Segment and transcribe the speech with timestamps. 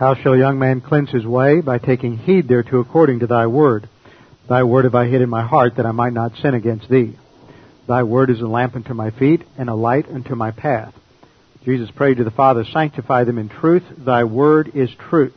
[0.00, 1.60] How shall a young man cleanse his way?
[1.60, 3.86] By taking heed thereto according to thy word.
[4.48, 7.16] Thy word have I hid in my heart that I might not sin against thee.
[7.86, 10.94] Thy word is a lamp unto my feet and a light unto my path.
[11.66, 13.82] Jesus prayed to the Father, sanctify them in truth.
[13.98, 15.36] Thy word is truth.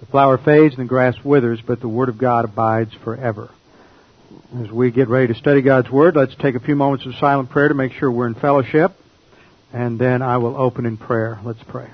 [0.00, 3.48] The flower fades and the grass withers, but the word of God abides forever.
[4.60, 7.50] As we get ready to study God's word, let's take a few moments of silent
[7.50, 8.90] prayer to make sure we're in fellowship,
[9.72, 11.38] and then I will open in prayer.
[11.44, 11.90] Let's pray.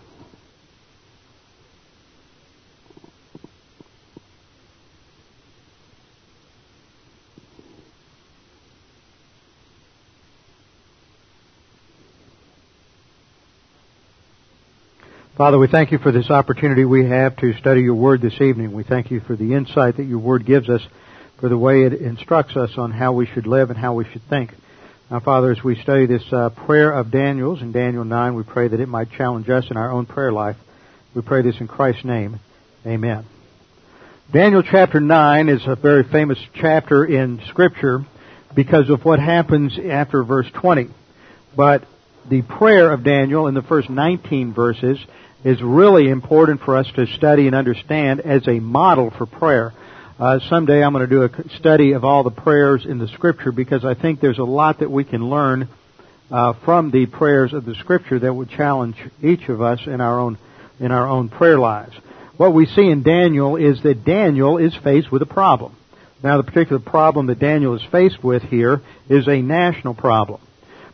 [15.37, 18.73] Father, we thank you for this opportunity we have to study your word this evening.
[18.73, 20.80] We thank you for the insight that your word gives us,
[21.40, 24.23] for the way it instructs us on how we should live and how we should
[24.30, 24.52] think.
[25.10, 28.68] Now, Father, as we study this uh, prayer of Daniel's in Daniel 9, we pray
[28.68, 30.55] that it might challenge us in our own prayer life.
[31.16, 32.38] We pray this in Christ's name.
[32.87, 33.27] Amen.
[34.32, 38.07] Daniel chapter 9 is a very famous chapter in Scripture
[38.55, 40.90] because of what happens after verse 20.
[41.57, 41.88] But
[42.29, 44.99] the prayer of Daniel in the first 19 verses
[45.45, 49.73] is really important for us to study and understand as a model for prayer.
[50.19, 53.52] Uh, someday I'm going to do a study of all the prayers in the Scripture
[53.52, 55.69] because I think there's a lot that we can learn
[56.30, 60.19] uh, from the prayers of the Scripture that would challenge each of us in our
[60.19, 60.39] own
[60.80, 61.95] in our own prayer lives.
[62.37, 65.77] What we see in Daniel is that Daniel is faced with a problem.
[66.22, 70.41] Now, the particular problem that Daniel is faced with here is a national problem.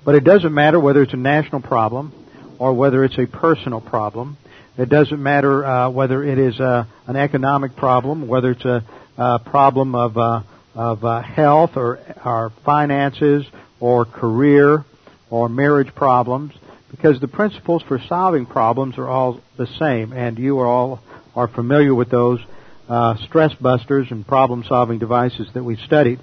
[0.04, 2.12] But it doesn't matter whether it's a national problem
[2.58, 4.36] or whether it's a personal problem.
[4.78, 8.84] It doesn't matter uh, whether it is uh, an economic problem, whether it's a,
[9.18, 10.42] a problem of uh,
[10.74, 13.44] of uh, health or, or finances
[13.80, 14.84] or career
[15.28, 16.52] or marriage problems,
[16.90, 21.00] because the principles for solving problems are all the same, and you are all
[21.34, 22.40] are familiar with those
[22.88, 26.20] uh, stress busters and problem solving devices that we've studied.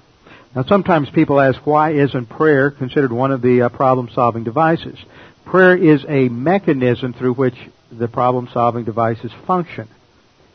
[0.54, 4.98] Now, sometimes people ask, why isn't prayer considered one of the uh, problem solving devices?
[5.44, 7.54] Prayer is a mechanism through which
[7.92, 9.88] the problem solving devices function.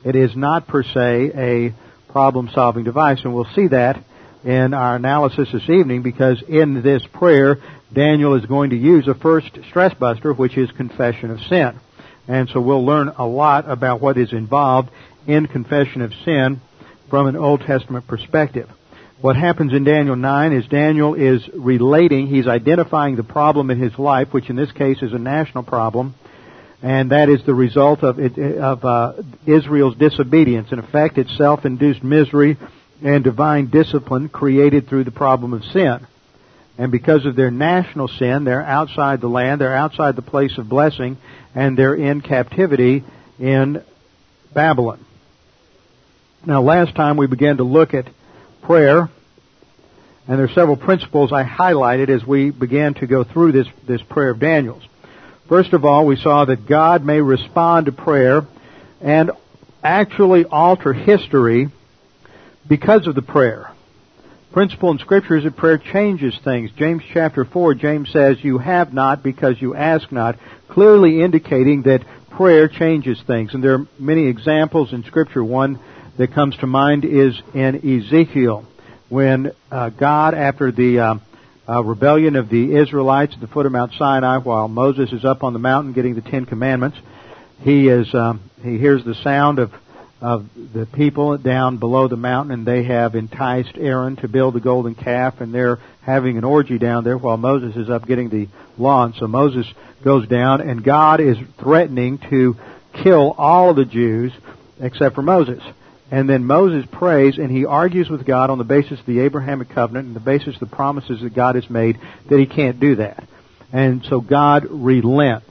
[0.03, 1.73] It is not per se a
[2.11, 4.03] problem solving device, and we'll see that
[4.43, 7.57] in our analysis this evening because in this prayer,
[7.93, 11.79] Daniel is going to use a first stress buster, which is confession of sin.
[12.27, 14.89] And so we'll learn a lot about what is involved
[15.27, 16.61] in confession of sin
[17.09, 18.69] from an Old Testament perspective.
[19.23, 23.97] What happens in Daniel 9 is Daniel is relating, he's identifying the problem in his
[23.97, 26.13] life, which in this case is a national problem,
[26.81, 29.13] and that is the result of, it, of uh,
[29.45, 30.73] Israel's disobedience.
[30.73, 32.57] In effect, it's self-induced misery
[33.01, 36.05] and divine discipline created through the problem of sin.
[36.77, 40.67] And because of their national sin, they're outside the land, they're outside the place of
[40.67, 41.15] blessing,
[41.55, 43.05] and they're in captivity
[43.39, 43.85] in
[44.53, 44.99] Babylon.
[46.45, 48.09] Now, last time we began to look at
[48.63, 49.09] prayer.
[50.27, 54.01] And there are several principles I highlighted as we began to go through this, this
[54.01, 54.83] prayer of Daniel's.
[55.49, 58.47] First of all, we saw that God may respond to prayer
[59.01, 59.31] and
[59.83, 61.67] actually alter history
[62.67, 63.69] because of the prayer.
[64.53, 66.71] Principle in Scripture is that prayer changes things.
[66.77, 70.37] James chapter 4, James says, You have not because you ask not,
[70.69, 73.53] clearly indicating that prayer changes things.
[73.53, 75.43] And there are many examples in Scripture.
[75.43, 75.79] One
[76.17, 78.65] that comes to mind is in Ezekiel,
[79.09, 81.15] when uh, God, after the uh,
[81.67, 85.43] uh, rebellion of the Israelites at the foot of Mount Sinai, while Moses is up
[85.43, 86.97] on the mountain getting the Ten Commandments,
[87.61, 89.71] he is um, he hears the sound of
[90.21, 94.61] of the people down below the mountain, and they have enticed Aaron to build the
[94.61, 98.47] golden calf, and they're having an orgy down there while Moses is up getting the
[98.77, 99.03] law.
[99.03, 99.65] And so Moses
[100.01, 102.55] goes down, and God is threatening to
[103.03, 104.31] kill all of the Jews
[104.79, 105.61] except for Moses.
[106.13, 109.69] And then Moses prays and he argues with God on the basis of the Abrahamic
[109.69, 111.99] covenant and the basis of the promises that God has made
[112.29, 113.27] that he can't do that.
[113.71, 115.49] And so God relents.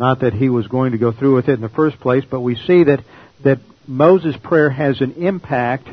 [0.00, 2.40] Not that he was going to go through with it in the first place, but
[2.40, 3.04] we see that,
[3.44, 5.86] that Moses' prayer has an impact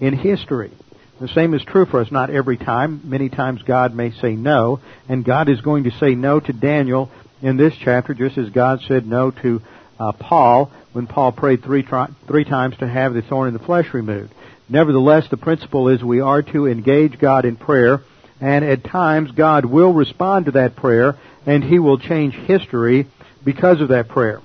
[0.00, 0.72] in history.
[1.20, 2.10] The same is true for us.
[2.10, 3.02] Not every time.
[3.04, 7.08] Many times God may say no, and God is going to say no to Daniel
[7.40, 9.62] in this chapter, just as God said no to
[10.00, 11.86] uh, Paul when Paul prayed three,
[12.26, 14.32] three times to have the thorn in the flesh removed.
[14.68, 18.00] Nevertheless, the principle is we are to engage God in prayer,
[18.40, 21.16] and at times God will respond to that prayer,
[21.46, 23.06] and He will change history
[23.44, 24.40] because of that prayer.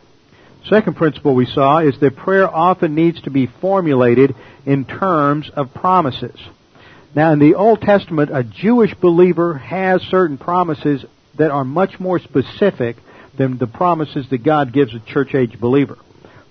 [0.70, 4.36] Second principle we saw is that prayer often needs to be formulated
[4.66, 6.38] in terms of promises.
[7.16, 11.06] Now, in the Old Testament, a Jewish believer has certain promises
[11.38, 12.98] that are much more specific
[13.38, 15.98] than the promises that God gives a church age believer.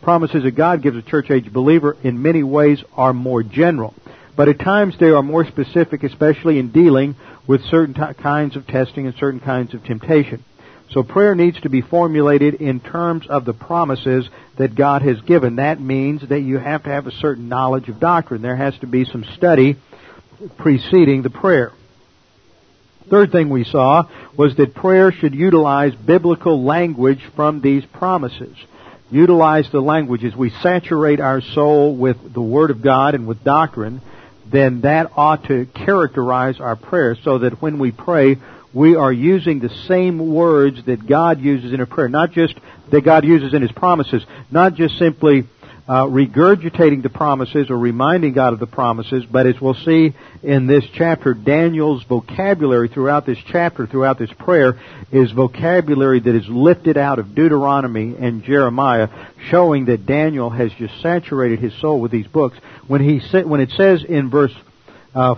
[0.06, 3.92] Promises that God gives a church age believer in many ways are more general.
[4.36, 7.16] But at times they are more specific, especially in dealing
[7.48, 10.44] with certain t- kinds of testing and certain kinds of temptation.
[10.92, 15.56] So prayer needs to be formulated in terms of the promises that God has given.
[15.56, 18.42] That means that you have to have a certain knowledge of doctrine.
[18.42, 19.74] There has to be some study
[20.56, 21.72] preceding the prayer.
[23.10, 24.04] Third thing we saw
[24.36, 28.56] was that prayer should utilize biblical language from these promises.
[29.10, 33.44] Utilize the language as we saturate our soul with the Word of God and with
[33.44, 34.00] doctrine,
[34.50, 38.36] then that ought to characterize our prayer so that when we pray,
[38.72, 42.54] we are using the same words that God uses in a prayer, not just
[42.90, 45.44] that God uses in His promises, not just simply
[45.88, 50.66] uh, regurgitating the promises or reminding God of the promises, but as we'll see in
[50.66, 54.80] this chapter, Daniel's vocabulary throughout this chapter, throughout this prayer,
[55.12, 59.08] is vocabulary that is lifted out of Deuteronomy and Jeremiah,
[59.48, 62.58] showing that Daniel has just saturated his soul with these books.
[62.88, 64.54] When he said when it says in verse
[65.14, 65.36] uh,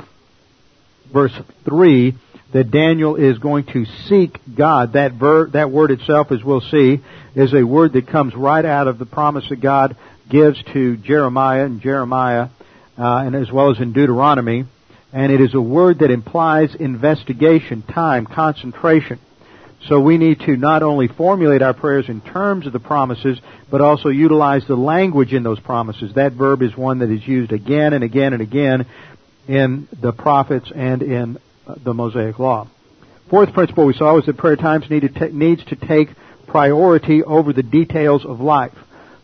[1.13, 1.33] verse
[1.65, 2.15] three
[2.55, 7.01] that Daniel is going to seek God, that ver- that word itself, as we'll see,
[7.35, 9.95] is a word that comes right out of the promise of God
[10.29, 12.49] gives to Jeremiah and Jeremiah,
[12.99, 14.65] uh, and as well as in Deuteronomy,
[15.13, 19.19] and it is a word that implies investigation, time, concentration.
[19.87, 23.41] So we need to not only formulate our prayers in terms of the promises,
[23.71, 26.15] but also utilize the language in those promises.
[26.15, 28.87] That verb is one that is used again and again and again
[29.47, 32.69] in the prophets and in uh, the Mosaic Law.
[33.31, 36.09] Fourth principle we saw was that prayer times needs to take
[36.49, 38.73] priority over the details of life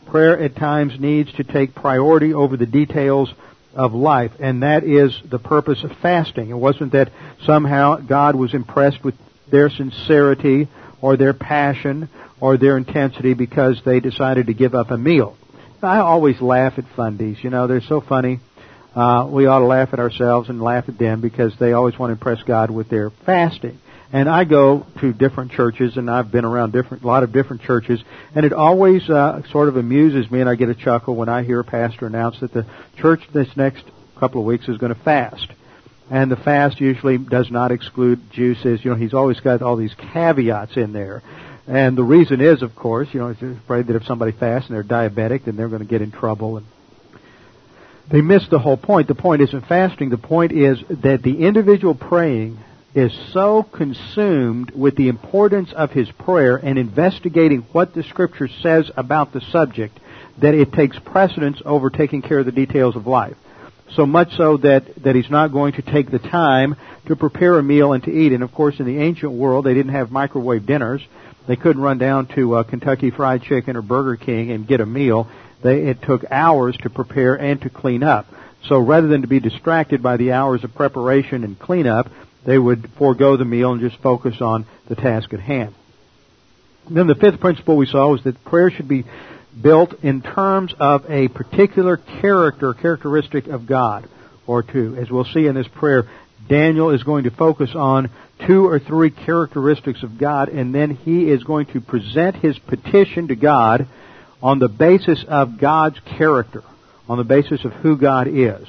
[0.06, 3.32] prayer at times needs to take priority over the details
[3.74, 6.50] of life, and that is the purpose of fasting.
[6.50, 7.12] It wasn't that
[7.44, 9.14] somehow God was impressed with
[9.50, 10.68] their sincerity
[11.00, 12.08] or their passion
[12.40, 15.36] or their intensity because they decided to give up a meal.
[15.82, 17.42] I always laugh at fundies.
[17.42, 18.40] You know, they're so funny.
[18.94, 22.10] Uh, we ought to laugh at ourselves and laugh at them because they always want
[22.10, 23.78] to impress God with their fasting.
[24.14, 27.62] And I go to different churches, and I've been around different, a lot of different
[27.62, 28.00] churches,
[28.32, 31.42] and it always uh, sort of amuses me, and I get a chuckle when I
[31.42, 32.64] hear a pastor announce that the
[32.96, 33.82] church this next
[34.16, 35.48] couple of weeks is going to fast.
[36.12, 38.84] And the fast usually does not exclude juices.
[38.84, 41.24] You know, he's always got all these caveats in there.
[41.66, 44.76] And the reason is, of course, you know, he's afraid that if somebody fasts and
[44.76, 46.58] they're diabetic, then they're going to get in trouble.
[46.58, 46.66] And
[48.12, 49.08] they miss the whole point.
[49.08, 50.10] The point isn't fasting.
[50.10, 52.60] The point is that the individual praying
[52.94, 58.90] is so consumed with the importance of his prayer and investigating what the scripture says
[58.96, 59.98] about the subject
[60.40, 63.36] that it takes precedence over taking care of the details of life.
[63.96, 66.76] So much so that, that he's not going to take the time
[67.06, 68.32] to prepare a meal and to eat.
[68.32, 71.02] And of course, in the ancient world, they didn't have microwave dinners.
[71.46, 74.86] They couldn't run down to uh, Kentucky Fried Chicken or Burger King and get a
[74.86, 75.28] meal.
[75.62, 78.26] They, it took hours to prepare and to clean up.
[78.68, 82.10] So rather than to be distracted by the hours of preparation and cleanup,
[82.46, 85.74] they would forego the meal and just focus on the task at hand.
[86.90, 89.04] then the fifth principle we saw was that prayer should be
[89.60, 94.08] built in terms of a particular character, characteristic of God,
[94.46, 94.96] or two.
[95.00, 96.08] As we'll see in this prayer,
[96.48, 98.10] Daniel is going to focus on
[98.46, 103.28] two or three characteristics of God, and then he is going to present his petition
[103.28, 103.86] to God
[104.42, 106.62] on the basis of God's character,
[107.08, 108.66] on the basis of who God is.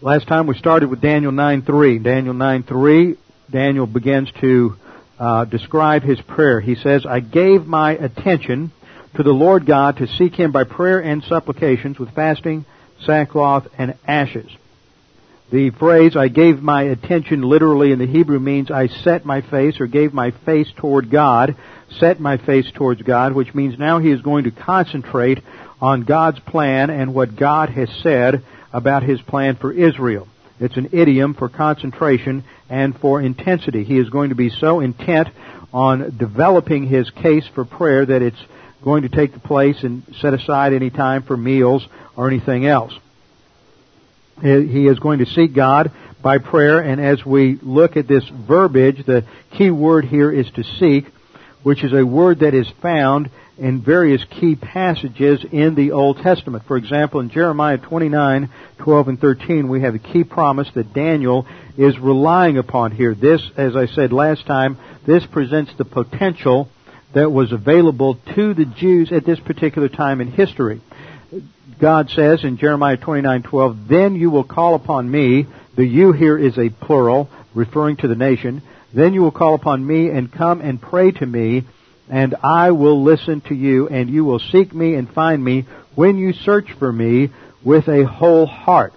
[0.00, 2.04] Last time we started with Daniel 9.3.
[2.04, 3.16] Daniel 9.3,
[3.50, 4.76] Daniel begins to
[5.18, 6.60] uh, describe his prayer.
[6.60, 8.70] He says, I gave my attention
[9.16, 12.64] to the Lord God to seek Him by prayer and supplications with fasting,
[13.06, 14.48] sackcloth, and ashes.
[15.50, 19.80] The phrase, I gave my attention literally in the Hebrew means I set my face
[19.80, 21.56] or gave my face toward God,
[21.98, 25.42] set my face towards God, which means now he is going to concentrate
[25.80, 30.28] on God's plan and what God has said about his plan for Israel.
[30.60, 33.84] It's an idiom for concentration and for intensity.
[33.84, 35.28] He is going to be so intent
[35.72, 38.42] on developing his case for prayer that it's
[38.82, 42.92] going to take the place and set aside any time for meals or anything else.
[44.40, 49.04] He is going to seek God by prayer, and as we look at this verbiage,
[49.04, 49.24] the
[49.56, 51.06] key word here is to seek.
[51.62, 56.64] which is a word that is found in various key passages in the Old Testament.
[56.66, 58.48] For example, in Jeremiah 29,
[58.78, 61.46] 12 and 13, we have a key promise that Daniel
[61.76, 63.14] is relying upon here.
[63.14, 66.68] This, as I said last time, this presents the potential
[67.14, 70.80] that was available to the Jews at this particular time in history.
[71.80, 76.58] God says in Jeremiah 29:12, "Then you will call upon me." The "you" here is
[76.58, 78.62] a plural, referring to the nation.
[78.92, 81.64] "Then you will call upon me and come and pray to me,
[82.10, 86.16] and I will listen to you, and you will seek me and find me when
[86.16, 87.30] you search for me
[87.64, 88.92] with a whole heart."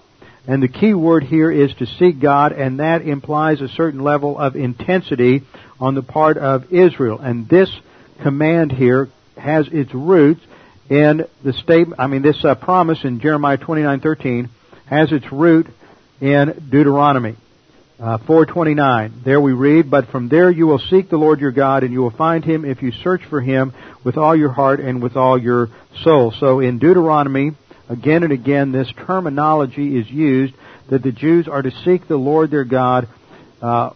[0.48, 4.38] And the key word here is to seek God, and that implies a certain level
[4.38, 5.44] of intensity
[5.80, 7.20] on the part of Israel.
[7.20, 7.70] And this
[8.22, 10.42] command here has its roots
[10.90, 14.50] in the statement, I mean, this uh, promise in Jeremiah 29:13
[14.88, 15.68] has its root
[16.20, 17.38] in Deuteronomy
[18.02, 19.22] uh, 4:29.
[19.24, 22.02] There we read, "But from there you will seek the Lord your God, and you
[22.02, 25.38] will find him if you search for him with all your heart and with all
[25.38, 25.70] your
[26.04, 27.52] soul." So in Deuteronomy,
[27.90, 30.54] again and again, this terminology is used
[30.90, 33.08] that the Jews are to seek the Lord their God
[33.62, 33.92] uh,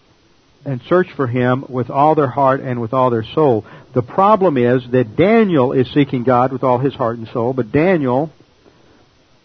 [0.65, 3.65] and search for him with all their heart and with all their soul.
[3.93, 7.71] The problem is that Daniel is seeking God with all his heart and soul, but
[7.71, 8.31] Daniel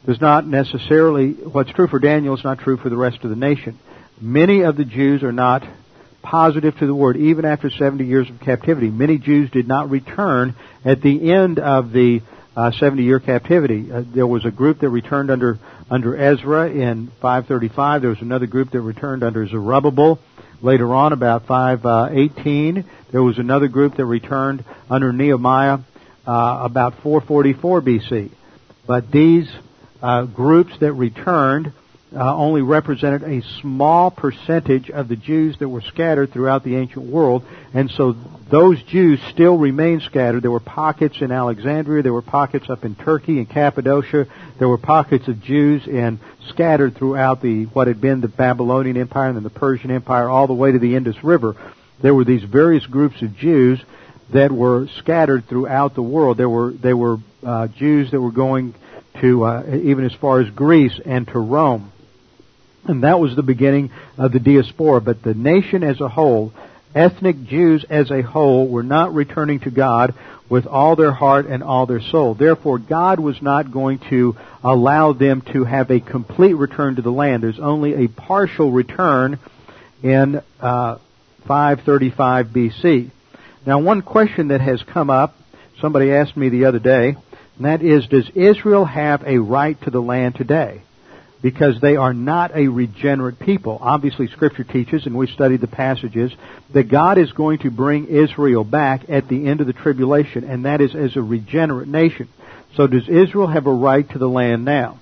[0.07, 3.37] does not necessarily, what's true for Daniel is not true for the rest of the
[3.37, 3.79] nation.
[4.21, 5.63] Many of the Jews are not
[6.23, 8.91] positive to the word, even after 70 years of captivity.
[8.91, 12.21] Many Jews did not return at the end of the
[12.57, 13.91] uh, 70 year captivity.
[13.91, 15.59] Uh, there was a group that returned under,
[15.91, 18.03] under Ezra in 535.
[18.03, 20.19] There was another group that returned under Zerubbabel
[20.63, 25.79] Later on, about 518, uh, there was another group that returned under Nehemiah
[26.27, 28.31] uh, about 444 BC.
[28.87, 29.51] But these
[30.03, 31.73] uh, groups that returned
[32.15, 37.05] uh, only represented a small percentage of the Jews that were scattered throughout the ancient
[37.05, 38.17] world, and so
[38.51, 40.43] those Jews still remain scattered.
[40.43, 44.27] There were pockets in Alexandria, there were pockets up in Turkey and Cappadocia,
[44.59, 49.29] there were pockets of Jews in scattered throughout the what had been the Babylonian Empire
[49.29, 51.55] and then the Persian Empire, all the way to the Indus River.
[52.03, 53.81] There were these various groups of Jews
[54.33, 56.39] that were scattered throughout the world.
[56.39, 58.75] There were they were uh, Jews that were going
[59.21, 61.93] to uh, even as far as Greece and to Rome.
[62.85, 65.01] And that was the beginning of the diaspora.
[65.01, 66.53] But the nation as a whole,
[66.95, 70.15] ethnic Jews as a whole, were not returning to God
[70.49, 72.35] with all their heart and all their soul.
[72.35, 77.13] Therefore, God was not going to allow them to have a complete return to the
[77.13, 77.43] land.
[77.43, 79.39] There's only a partial return
[80.03, 80.99] in uh,
[81.47, 83.11] 535 BC.
[83.67, 85.37] Now, one question that has come up,
[85.81, 87.17] somebody asked me the other day,
[87.57, 90.83] and that is, does Israel have a right to the land today?
[91.43, 93.79] Because they are not a regenerate people.
[93.81, 96.33] Obviously, Scripture teaches, and we studied the passages,
[96.75, 100.65] that God is going to bring Israel back at the end of the tribulation, and
[100.65, 102.29] that is as a regenerate nation.
[102.77, 105.01] So does Israel have a right to the land now?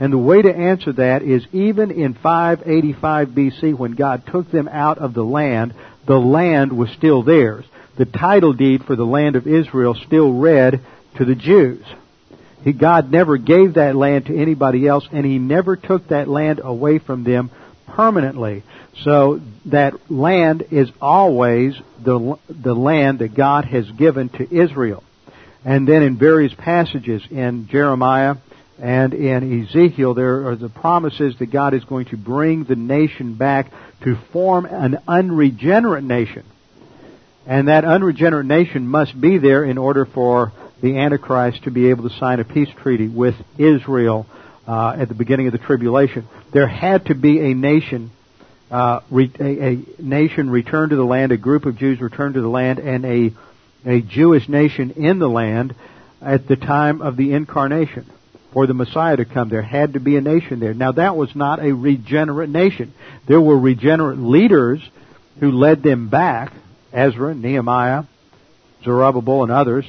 [0.00, 4.68] And the way to answer that is even in 585 BC, when God took them
[4.68, 5.74] out of the land,
[6.06, 7.64] the land was still theirs.
[7.96, 10.80] The title deed for the land of Israel still read
[11.16, 11.84] to the Jews.
[12.72, 16.98] God never gave that land to anybody else, and He never took that land away
[16.98, 17.50] from them
[17.86, 18.62] permanently.
[19.04, 25.04] So that land is always the, the land that God has given to Israel.
[25.64, 28.36] And then in various passages in Jeremiah
[28.80, 33.34] and in Ezekiel, there are the promises that God is going to bring the nation
[33.34, 33.72] back
[34.04, 36.44] to form an unregenerate nation.
[37.46, 42.08] And that unregenerate nation must be there in order for the Antichrist to be able
[42.08, 44.26] to sign a peace treaty with Israel
[44.66, 46.28] uh, at the beginning of the tribulation.
[46.52, 48.10] There had to be a nation,
[48.70, 52.40] uh, re- a, a, nation returned to the land, a group of Jews returned to
[52.40, 53.32] the land, and a
[53.84, 55.74] a Jewish nation in the land
[56.20, 58.06] at the time of the incarnation
[58.52, 59.48] for the Messiah to come.
[59.48, 60.74] There had to be a nation there.
[60.74, 62.92] Now that was not a regenerate nation.
[63.26, 64.80] There were regenerate leaders
[65.40, 66.52] who led them back,
[66.92, 68.04] Ezra, Nehemiah,
[68.84, 69.84] Zerubbabel, and others,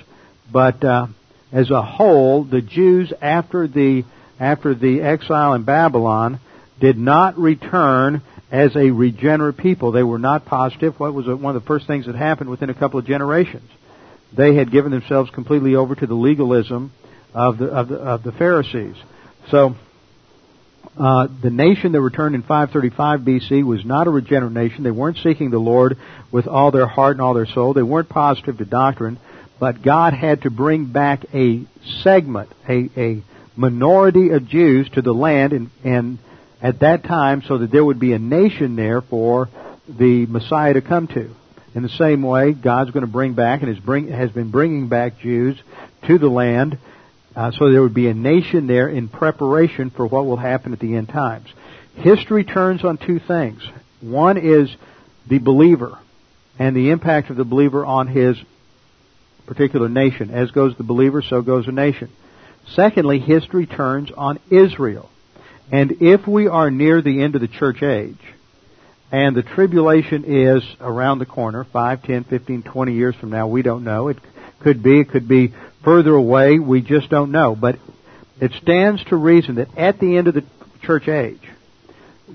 [0.51, 1.07] but uh,
[1.51, 4.03] as a whole, the Jews after the
[4.39, 6.39] after the exile in Babylon
[6.79, 9.91] did not return as a regenerate people.
[9.91, 10.99] They were not positive.
[10.99, 13.69] What was one of the first things that happened within a couple of generations?
[14.35, 16.91] They had given themselves completely over to the legalism
[17.33, 18.95] of the of the, of the Pharisees.
[19.51, 19.75] So.
[20.97, 24.83] Uh, the nation that returned in 535 BC was not a regenerate nation.
[24.83, 25.97] They weren't seeking the Lord
[26.31, 27.73] with all their heart and all their soul.
[27.73, 29.17] They weren't positive to doctrine.
[29.59, 31.65] But God had to bring back a
[32.03, 33.23] segment, a, a
[33.55, 36.17] minority of Jews to the land and, and
[36.61, 39.49] at that time so that there would be a nation there for
[39.87, 41.29] the Messiah to come to.
[41.75, 45.19] In the same way, God's going to bring back and bring, has been bringing back
[45.19, 45.57] Jews
[46.07, 46.77] to the land
[47.35, 50.79] uh, so there would be a nation there in preparation for what will happen at
[50.79, 51.47] the end times.
[51.95, 53.61] History turns on two things.
[54.01, 54.69] One is
[55.27, 55.97] the believer
[56.57, 58.37] and the impact of the believer on his
[59.49, 60.29] particular nation.
[60.29, 62.09] As goes the believer, so goes a nation.
[62.75, 65.09] Secondly, history turns on Israel.
[65.71, 68.19] And if we are near the end of the church age,
[69.11, 73.63] and the tribulation is around the corner, 5, 10, 15, 20 years from now, we
[73.63, 74.09] don't know.
[74.09, 74.17] It
[74.59, 75.53] could be, it could be
[75.83, 77.55] further away, we just don't know.
[77.55, 77.79] But
[78.39, 80.45] it stands to reason that at the end of the
[80.83, 81.41] church age,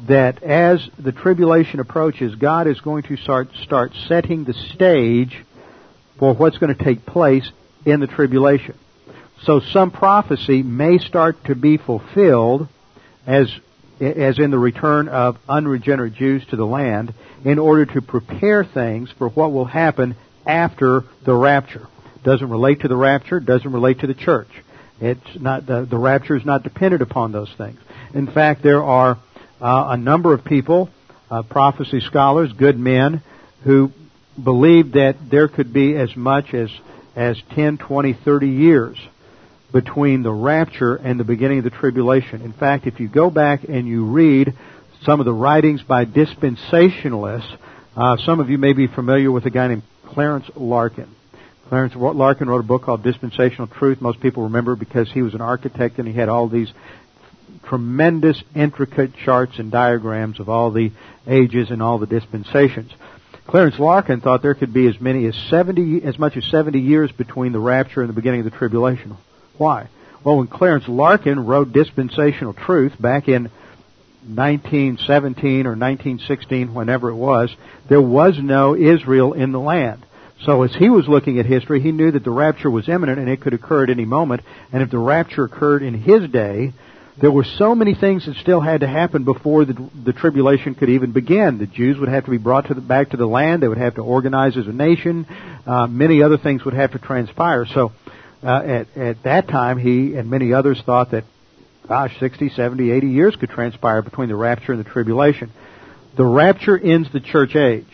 [0.09, 5.45] that as the tribulation approaches, God is going to start, start setting the stage
[6.19, 7.51] for what's going to take place
[7.85, 8.79] in the tribulation.
[9.43, 12.69] So some prophecy may start to be fulfilled
[13.27, 13.49] as
[14.01, 19.13] as in the return of unregenerate Jews to the land in order to prepare things
[19.19, 20.17] for what will happen
[20.47, 21.87] after the rapture.
[22.25, 24.49] Doesn't relate to the rapture, doesn't relate to the church.
[25.01, 27.79] It's not the, the rapture is not dependent upon those things.
[28.15, 29.19] In fact, there are
[29.61, 30.89] uh, a number of people,
[31.31, 33.23] uh, prophecy scholars, good men,
[33.63, 33.93] who
[34.43, 36.71] believe that there could be as much as
[37.17, 38.99] as 10, 20, 30 years
[39.73, 42.43] between the rapture and the beginning of the tribulation.
[42.43, 44.55] In fact, if you go back and you read
[45.03, 47.57] some of the writings by dispensationalists,
[47.97, 51.09] uh, some of you may be familiar with a guy named Clarence Larkin.
[51.69, 54.01] Clarence Larkin wrote a book called Dispensational Truth.
[54.01, 56.73] Most people remember because he was an architect and he had all these
[57.67, 60.93] tremendous, intricate charts and diagrams of all the
[61.27, 62.93] ages and all the dispensations.
[63.47, 67.13] Clarence Larkin thought there could be as many as 70, as much as 70 years
[67.13, 69.17] between the rapture and the beginning of the tribulation.
[69.59, 69.89] Why?
[70.25, 73.51] Well, when Clarence Larkin wrote Dispensational Truth back in
[74.27, 77.55] 1917 or 1916, whenever it was,
[77.89, 80.07] there was no Israel in the land.
[80.45, 83.29] So as he was looking at history, he knew that the rapture was imminent and
[83.29, 84.43] it could occur at any moment.
[84.73, 86.73] And if the rapture occurred in his day,
[87.21, 90.89] there were so many things that still had to happen before the, the tribulation could
[90.89, 91.59] even begin.
[91.59, 93.63] The Jews would have to be brought to the, back to the land.
[93.63, 95.27] They would have to organize as a nation.
[95.65, 97.67] Uh, many other things would have to transpire.
[97.67, 97.93] So
[98.43, 101.25] uh, at, at that time, he and many others thought that,
[101.87, 105.53] gosh, 60, 70, 80 years could transpire between the rapture and the tribulation.
[106.17, 107.87] The rapture ends the church age.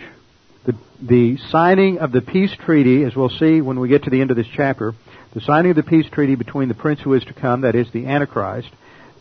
[0.64, 4.22] The, the signing of the peace treaty, as we'll see when we get to the
[4.22, 4.94] end of this chapter,
[5.34, 7.90] the signing of the peace treaty between the prince who is to come, that is
[7.92, 8.70] the Antichrist,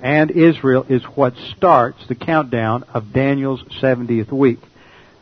[0.02, 4.60] and Israel is what starts the countdown of Daniel's 70th week.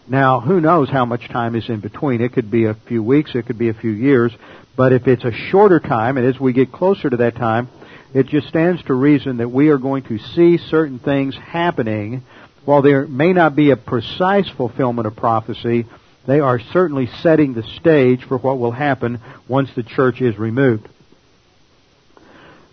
[0.08, 2.22] Now, who knows how much time is in between?
[2.22, 4.32] It could be a few weeks, it could be a few years,
[4.76, 7.68] but if it's a shorter time, and as we get closer to that time,
[8.13, 12.24] it just stands to reason that we are going to see certain things happening.
[12.63, 15.86] While there may not be a precise fulfillment of prophecy,
[16.26, 20.88] they are certainly setting the stage for what will happen once the church is removed.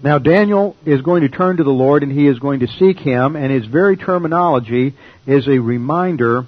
[0.05, 2.99] Now Daniel is going to turn to the Lord and he is going to seek
[2.99, 4.95] him and his very terminology
[5.27, 6.47] is a reminder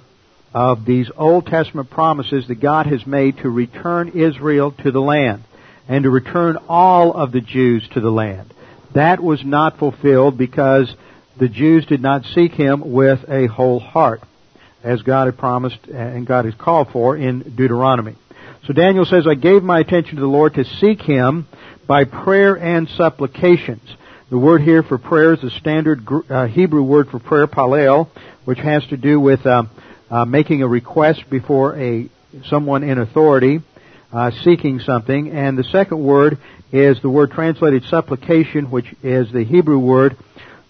[0.53, 5.43] of these Old Testament promises that God has made to return Israel to the land
[5.87, 8.53] and to return all of the Jews to the land.
[8.93, 10.93] That was not fulfilled because
[11.39, 14.21] the Jews did not seek him with a whole heart,
[14.83, 18.17] as God had promised and God has called for in Deuteronomy.
[18.67, 21.47] So Daniel says, I gave my attention to the Lord to seek him
[21.87, 23.81] by prayer and supplications.
[24.29, 28.09] The word here for prayer is the standard uh, Hebrew word for prayer, palel,
[28.45, 29.63] which has to do with uh,
[30.11, 32.09] uh, making a request before a
[32.45, 33.61] someone in authority
[34.11, 35.31] uh, seeking something.
[35.31, 36.39] And the second word
[36.71, 40.17] is the word translated supplication, which is the Hebrew word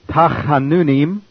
[0.07, 1.21] tachanunim,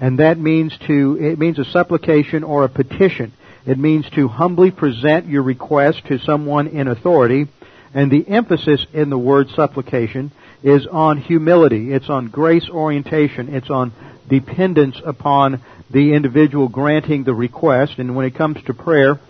[0.00, 3.32] and that means to it means a supplication or a petition.
[3.66, 7.46] It means to humbly present your request to someone in authority,
[7.94, 11.92] and the emphasis in the word supplication is on humility.
[11.92, 13.54] It's on grace orientation.
[13.54, 13.92] It's on
[14.28, 17.98] dependence upon the individual granting the request.
[17.98, 19.20] And when it comes to prayer,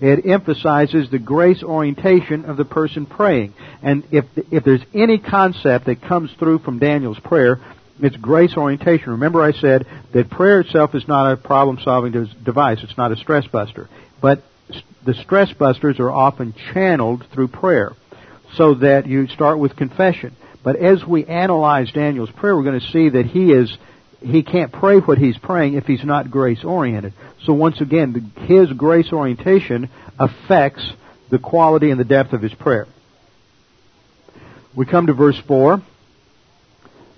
[0.00, 3.54] it emphasizes the grace orientation of the person praying.
[3.82, 7.60] And if, if there's any concept that comes through from Daniel's prayer,
[8.00, 9.10] it's grace orientation.
[9.10, 12.78] Remember I said that prayer itself is not a problem solving device.
[12.82, 13.88] It's not a stress buster.
[14.20, 14.42] But
[15.04, 17.92] the stress busters are often channeled through prayer.
[18.56, 20.36] So that you start with confession.
[20.62, 23.76] But as we analyze Daniel's prayer, we're going to see that he is
[24.20, 27.12] he can't pray what he's praying if he's not grace oriented.
[27.44, 30.82] So once again, his grace orientation affects
[31.30, 32.86] the quality and the depth of his prayer.
[34.74, 35.82] We come to verse four,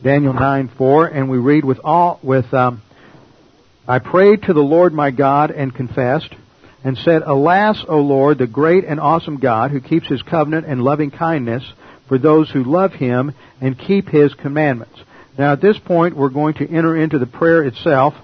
[0.02, 2.82] Daniel nine four, and we read with all with um,
[3.86, 6.34] I prayed to the Lord my God and confessed
[6.86, 10.80] and said, Alas, O Lord, the great and awesome God who keeps his covenant and
[10.80, 11.64] loving kindness
[12.06, 14.96] for those who love him and keep his commandments.
[15.36, 18.14] Now at this point we're going to enter into the prayer itself.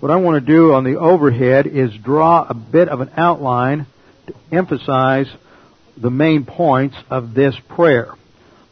[0.00, 3.86] What I want to do on the overhead is draw a bit of an outline
[4.26, 5.28] to emphasize
[5.96, 8.08] the main points of this prayer.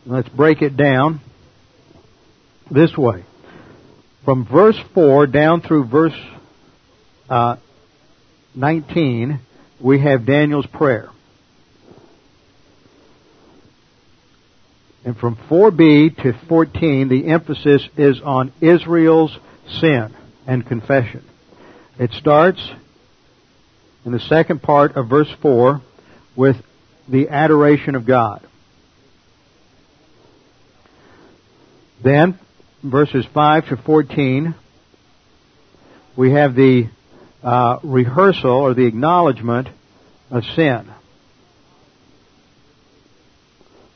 [0.05, 1.21] Let's break it down
[2.73, 3.25] this way.
[4.25, 6.21] From verse 4 down through verse
[7.31, 7.59] uh,
[8.55, 9.41] 19,
[9.81, 11.09] we have Daniel's prayer.
[15.05, 19.37] And from 4b to 14, the emphasis is on Israel's
[19.81, 20.15] sin
[20.47, 21.25] and confession.
[21.99, 22.61] It starts
[24.05, 25.83] in the second part of verse 4
[26.37, 26.57] with
[27.09, 28.47] the adoration of God.
[32.03, 32.39] Then,
[32.83, 34.55] verses 5 to 14,
[36.17, 36.89] we have the
[37.45, 39.69] uh, rehearsal or the acknowledgement
[40.31, 40.91] of sin.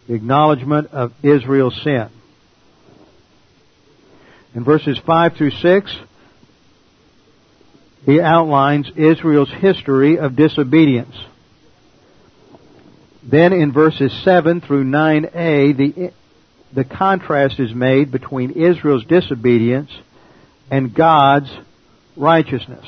[0.06, 2.11] The acknowledgement of Israel's sin.
[4.54, 5.96] In verses 5 through 6,
[8.04, 11.14] he outlines Israel's history of disobedience.
[13.22, 16.12] Then in verses 7 through 9a, the,
[16.74, 19.90] the contrast is made between Israel's disobedience
[20.70, 21.50] and God's
[22.16, 22.84] righteousness.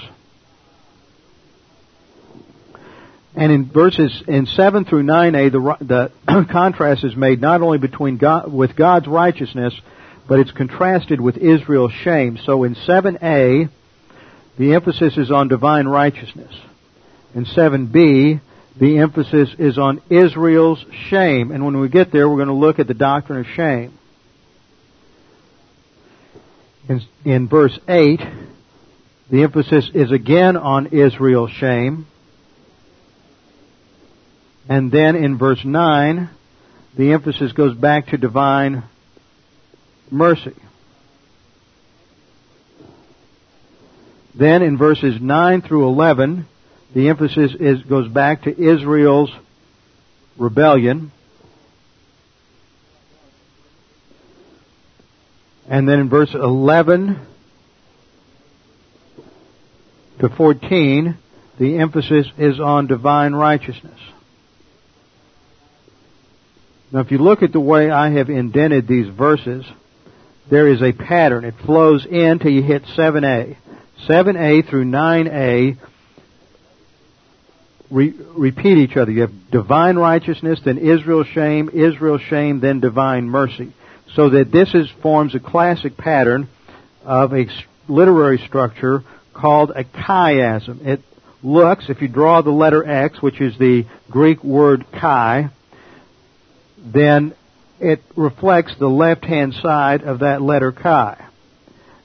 [3.35, 7.79] And in verses in seven through nine a, the, the contrast is made not only
[7.79, 9.73] between God with God's righteousness,
[10.29, 12.39] but it's contrasted with Israel's shame.
[12.45, 13.69] So in seven a,
[14.59, 16.55] the emphasis is on divine righteousness.
[17.35, 18.41] In seven b,
[18.79, 21.53] the emphasis is on Israel's shame.
[21.53, 23.97] And when we get there, we're going to look at the doctrine of shame.
[26.89, 28.21] In, in verse 8,
[29.31, 32.07] the emphasis is again on Israel's shame.
[34.69, 36.31] And then in verse 9,
[36.97, 38.85] the emphasis goes back to divine
[40.11, 40.55] mercy.
[44.35, 46.47] Then in verses 9 through 11,
[46.95, 49.31] the emphasis is, goes back to Israel's
[50.39, 51.13] rebellion.
[55.69, 57.27] And then in verse 11
[60.21, 61.19] to 14,
[61.59, 63.99] the emphasis is on divine righteousness.
[66.93, 69.65] Now, if you look at the way I have indented these verses,
[70.51, 71.45] there is a pattern.
[71.45, 73.57] It flows in till you hit 7a.
[74.09, 75.79] 7a through 9a
[77.91, 79.13] re- repeat each other.
[79.13, 83.73] You have divine righteousness, then Israel's shame, Israel's shame, then divine mercy.
[84.15, 86.49] So that this is, forms a classic pattern
[87.05, 87.47] of a
[87.89, 90.85] literary structure called a chiasm.
[90.85, 91.01] It
[91.43, 95.51] looks, if you draw the letter X, which is the Greek word chi,
[96.85, 97.35] then
[97.79, 101.27] it reflects the left-hand side of that letter chi.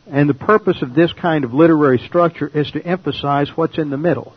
[0.07, 3.97] And the purpose of this kind of literary structure is to emphasize what's in the
[3.97, 4.33] middle.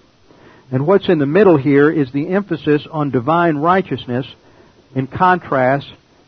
[0.71, 4.27] And what's in the middle here is the emphasis on divine righteousness
[4.95, 5.87] in contrast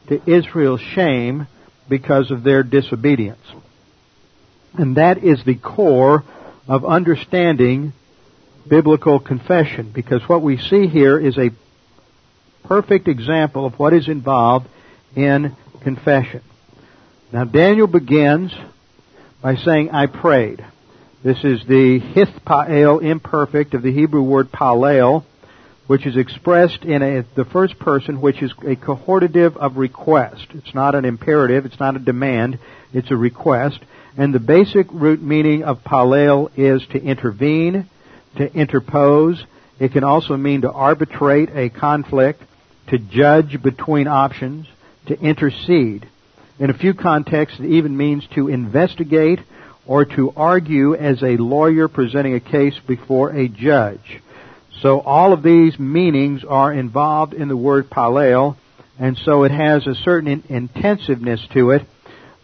[0.08, 1.46] to Israel's shame
[1.88, 3.44] because of their disobedience.
[4.74, 6.24] And that is the core
[6.68, 7.92] of understanding
[8.68, 11.50] biblical confession because what we see here is a
[12.70, 14.68] perfect example of what is involved
[15.16, 16.40] in confession.
[17.32, 18.54] Now Daniel begins
[19.42, 20.64] by saying, I prayed.
[21.24, 25.24] This is the hithpael imperfect of the Hebrew word palel,
[25.88, 30.46] which is expressed in a, the first person, which is a cohortative of request.
[30.54, 32.60] It's not an imperative, it's not a demand,
[32.92, 33.80] it's a request.
[34.16, 37.90] And the basic root meaning of palel is to intervene,
[38.36, 39.44] to interpose.
[39.80, 42.44] It can also mean to arbitrate a conflict,
[42.90, 44.66] to judge between options,
[45.06, 46.06] to intercede.
[46.58, 49.40] In a few contexts, it even means to investigate
[49.86, 54.20] or to argue as a lawyer presenting a case before a judge.
[54.82, 58.56] So all of these meanings are involved in the word palel,
[58.98, 61.82] and so it has a certain intensiveness to it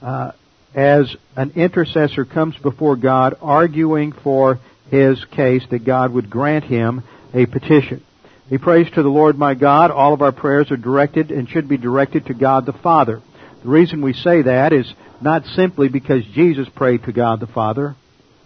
[0.03, 0.33] uh,
[0.75, 4.59] as an intercessor comes before God arguing for
[4.91, 7.03] his case that God would grant him
[7.35, 8.05] a petition.
[8.49, 9.91] He prays to the Lord my God.
[9.91, 13.21] All of our prayers are directed and should be directed to God the Father.
[13.63, 17.97] The reason we say that is not simply because Jesus prayed to God the Father.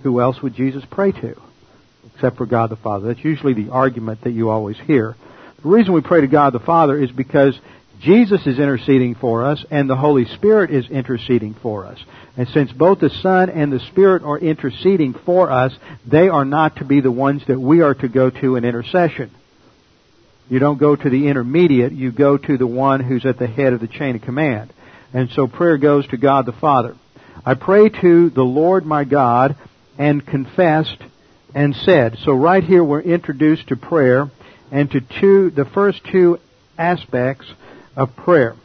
[0.02, 1.34] Who else would Jesus pray to?
[2.14, 3.08] Except for God the Father.
[3.08, 5.16] That's usually the argument that you always hear.
[5.62, 7.58] The reason we pray to God the Father is because
[8.00, 11.98] Jesus is interceding for us and the Holy Spirit is interceding for us.
[12.38, 15.74] And since both the Son and the Spirit are interceding for us,
[16.06, 19.30] they are not to be the ones that we are to go to in intercession.
[20.50, 23.72] You don't go to the intermediate, you go to the one who's at the head
[23.72, 24.72] of the chain of command.
[25.14, 26.96] And so prayer goes to God the Father.
[27.46, 29.56] I pray to the Lord my God
[29.96, 30.98] and confessed
[31.54, 32.18] and said.
[32.24, 34.30] So right here we're introduced to prayer
[34.72, 36.38] and to two, the first two
[36.76, 37.46] aspects
[37.96, 38.56] of prayer.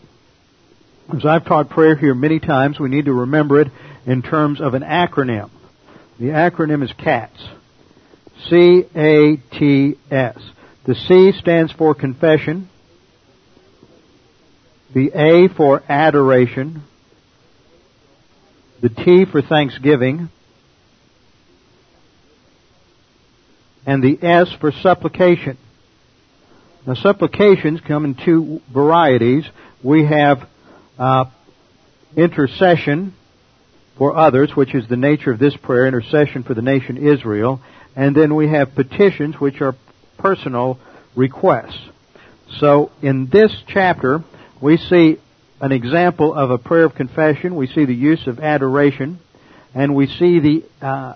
[1.16, 3.68] As I've taught prayer here many times, we need to remember it
[4.08, 5.52] in terms of an acronym.
[6.20, 7.48] The acronym is CATS.
[8.50, 10.38] C-A-T-S.
[10.86, 12.70] The C stands for confession.
[14.94, 16.84] The A for adoration.
[18.82, 20.30] The T for thanksgiving.
[23.88, 25.58] And the S for supplication.
[26.86, 29.46] Now, supplications come in two varieties.
[29.84, 30.48] We have
[31.00, 31.26] uh,
[32.16, 33.16] intercession
[33.98, 37.60] for others, which is the nature of this prayer, intercession for the nation Israel.
[37.96, 39.76] And then we have petitions, which are
[40.18, 40.80] personal
[41.16, 41.80] requests.
[42.60, 44.24] So, in this chapter,
[44.62, 45.18] we see
[45.60, 47.56] an example of a prayer of confession.
[47.56, 49.20] We see the use of adoration.
[49.74, 51.14] And we see the uh,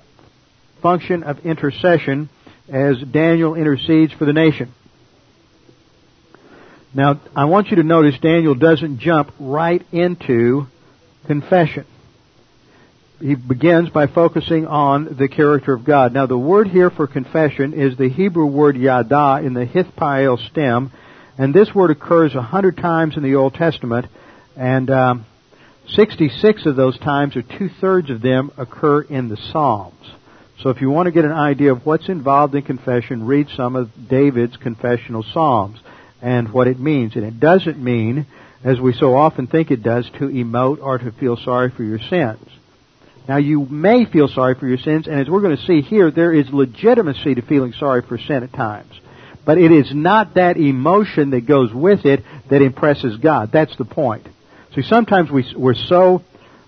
[0.81, 2.29] function of intercession
[2.67, 4.73] as Daniel intercedes for the nation.
[6.93, 10.65] Now, I want you to notice Daniel doesn't jump right into
[11.27, 11.85] confession.
[13.21, 16.13] He begins by focusing on the character of God.
[16.13, 20.91] Now, the word here for confession is the Hebrew word yada in the Hithpael stem,
[21.37, 24.05] and this word occurs a hundred times in the Old Testament,
[24.55, 25.25] and um,
[25.89, 29.95] 66 of those times, or two thirds of them, occur in the Psalms.
[30.61, 33.75] So if you want to get an idea of what's involved in confession, read some
[33.75, 35.79] of David's confessional Psalms
[36.21, 37.15] and what it means.
[37.15, 38.27] And it doesn't mean,
[38.63, 41.99] as we so often think it does, to emote or to feel sorry for your
[41.99, 42.45] sins.
[43.27, 46.11] Now you may feel sorry for your sins, and as we're going to see here,
[46.11, 48.91] there is legitimacy to feeling sorry for sin at times.
[49.45, 53.51] But it is not that emotion that goes with it that impresses God.
[53.51, 54.27] That's the point.
[54.75, 56.23] See, sometimes we, we're so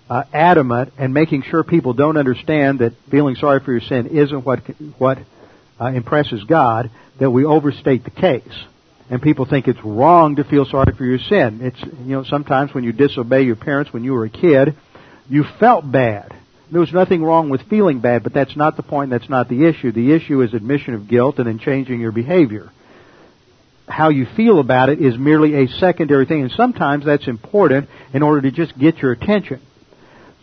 [0.08, 4.44] uh, adamant and making sure people don't understand that feeling sorry for your sin isn't
[4.44, 4.60] what
[4.98, 5.18] what
[5.80, 8.64] uh, impresses God that we overstate the case
[9.12, 11.60] and people think it's wrong to feel sorry for your sin.
[11.60, 14.74] It's, you know, sometimes when you disobey your parents when you were a kid,
[15.28, 16.34] you felt bad.
[16.72, 19.68] There was nothing wrong with feeling bad, but that's not the point, that's not the
[19.68, 19.92] issue.
[19.92, 22.72] The issue is admission of guilt and then changing your behavior.
[23.86, 28.22] How you feel about it is merely a secondary thing, and sometimes that's important in
[28.22, 29.60] order to just get your attention.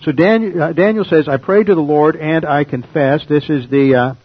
[0.03, 3.25] So Daniel, uh, Daniel says, I pray to the Lord and I confess.
[3.27, 4.15] This is the, uh,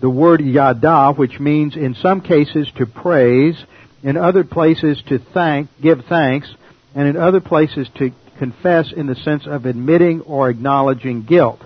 [0.00, 3.54] the word yada, which means in some cases to praise,
[4.02, 6.52] in other places to thank, give thanks,
[6.96, 11.60] and in other places to confess in the sense of admitting or acknowledging guilt.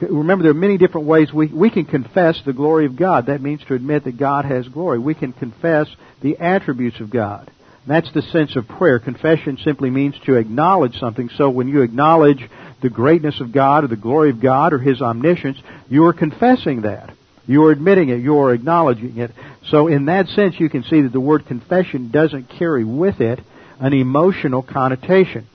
[0.00, 3.26] Remember, there are many different ways we, we can confess the glory of God.
[3.26, 4.98] That means to admit that God has glory.
[4.98, 5.88] We can confess
[6.22, 7.50] the attributes of God.
[7.86, 8.98] That's the sense of prayer.
[8.98, 11.30] Confession simply means to acknowledge something.
[11.36, 12.48] So when you acknowledge
[12.82, 16.82] the greatness of God or the glory of God or His omniscience, you are confessing
[16.82, 17.14] that.
[17.46, 18.20] You are admitting it.
[18.20, 19.30] You are acknowledging it.
[19.70, 23.40] So in that sense, you can see that the word confession doesn't carry with it
[23.80, 25.48] an emotional connotation.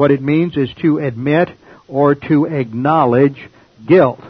[0.00, 1.50] What it means is to admit
[1.86, 3.36] or to acknowledge
[3.86, 4.20] guilt.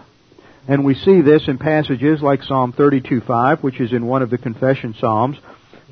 [0.67, 4.37] And we see this in passages like Psalm 32:5, which is in one of the
[4.37, 5.37] confession psalms,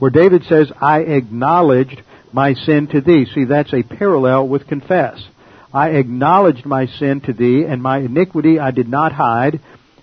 [0.01, 5.25] where David says, "I acknowledged my sin to thee." See, that's a parallel with confess.
[5.73, 9.61] I acknowledged my sin to thee, and my iniquity I did not hide.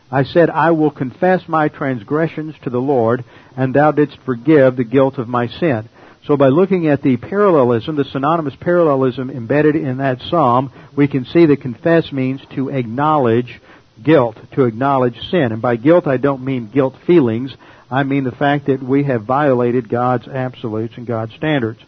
[0.10, 3.26] I said, I will confess my transgressions to the Lord,
[3.58, 5.90] and thou didst forgive the guilt of my sin.
[6.26, 11.26] So by looking at the parallelism, the synonymous parallelism embedded in that psalm, we can
[11.26, 13.62] see that confess means to acknowledge
[14.04, 15.52] guilt, to acknowledge sin.
[15.52, 17.56] And by guilt I don't mean guilt feelings,
[17.92, 21.80] I mean the fact that we have violated God's absolutes and God's standards.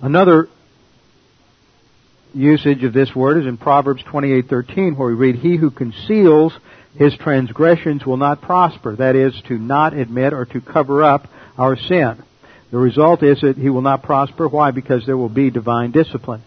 [0.00, 0.48] Another
[2.32, 6.52] usage of this word is in Proverbs 28:13 where we read he who conceals
[6.94, 11.76] his transgressions will not prosper that is to not admit or to cover up our
[11.76, 12.22] sin
[12.70, 16.42] the result is that he will not prosper why because there will be divine discipline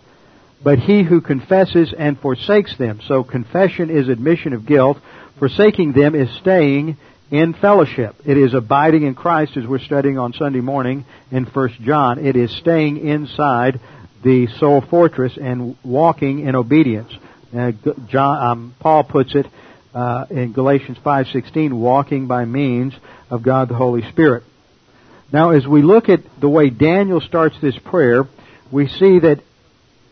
[0.63, 4.97] but he who confesses and forsakes them so confession is admission of guilt
[5.37, 6.97] forsaking them is staying
[7.31, 8.15] in fellowship.
[8.25, 12.23] It is abiding in Christ as we're studying on Sunday morning in 1 John.
[12.23, 13.79] It is staying inside
[14.21, 17.11] the soul fortress and walking in obedience.
[17.57, 17.71] Uh,
[18.07, 19.47] John, um, Paul puts it
[19.93, 22.93] uh, in Galatians 5:16, walking by means
[23.29, 24.43] of God the Holy Spirit.
[25.31, 28.25] Now, as we look at the way Daniel starts this prayer,
[28.71, 29.41] we see that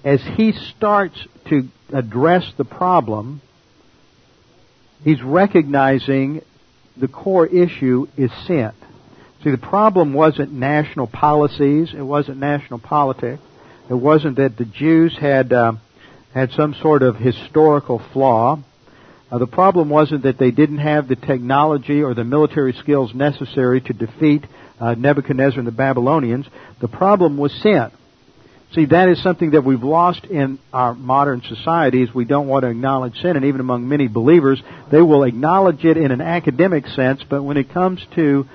[0.04, 1.16] as he starts
[1.50, 3.42] to address the problem,
[5.04, 6.42] he's recognizing
[6.96, 8.72] the core issue is sin.
[9.44, 13.42] See, the problem wasn't national policies, it wasn't national politics,
[13.90, 15.74] it wasn't that the Jews had uh,
[16.34, 18.60] had some sort of historical flaw.
[19.32, 23.80] Uh, the problem wasn't that they didn't have the technology or the military skills necessary
[23.82, 24.46] to defeat
[24.80, 26.48] uh, Nebuchadnezzar and the Babylonians.
[26.82, 27.92] The problem was sin.
[28.74, 32.10] See, that is something that we've lost in our modern societies.
[32.14, 34.62] We don't want to acknowledge sin, and even among many believers,
[34.92, 38.48] they will acknowledge it in an academic sense, but when it comes to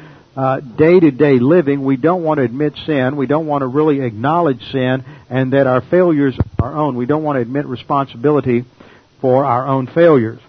[0.77, 3.17] day to day living, we don't want to admit sin.
[3.17, 6.97] We don't want to really acknowledge sin and that our failures are our own.
[6.97, 8.65] We don't want to admit responsibility
[9.21, 10.41] for our own failures.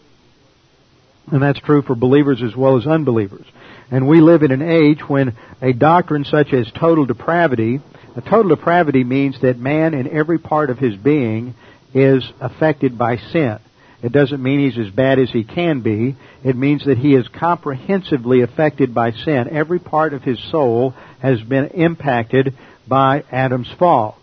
[1.31, 3.45] And that's true for believers as well as unbelievers.
[3.91, 7.79] And we live in an age when a doctrine such as total depravity,
[8.15, 11.55] a total depravity means that man in every part of his being
[11.93, 13.59] is affected by sin.
[14.03, 16.15] It doesn't mean he's as bad as he can be.
[16.43, 19.47] It means that he is comprehensively affected by sin.
[19.49, 22.55] Every part of his soul has been impacted
[22.87, 24.19] by Adam's fall.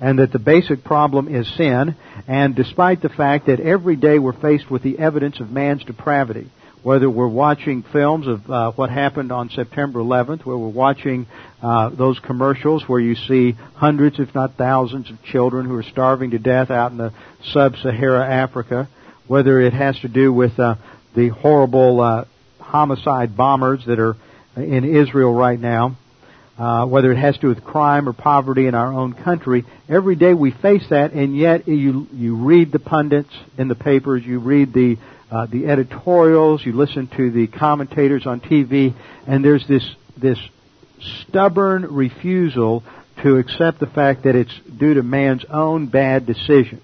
[0.00, 1.96] And that the basic problem is sin.
[2.28, 6.50] And despite the fact that every day we're faced with the evidence of man's depravity,
[6.86, 11.26] whether we're watching films of uh, what happened on September 11th, where we're watching
[11.60, 16.30] uh, those commercials where you see hundreds, if not thousands, of children who are starving
[16.30, 17.12] to death out in the
[17.52, 18.88] sub-Sahara Africa,
[19.26, 20.76] whether it has to do with uh,
[21.16, 22.24] the horrible uh,
[22.60, 24.14] homicide bombers that are
[24.56, 25.96] in Israel right now,
[26.58, 29.64] uh, whether it has to do with crime or poverty in our own country.
[29.88, 34.24] Every day we face that, and yet you you read the pundits in the papers,
[34.24, 34.96] you read the
[35.30, 38.94] uh, the editorials, you listen to the commentators on TV,
[39.26, 40.38] and there's this this
[41.28, 42.82] stubborn refusal
[43.22, 46.82] to accept the fact that it's due to man's own bad decisions.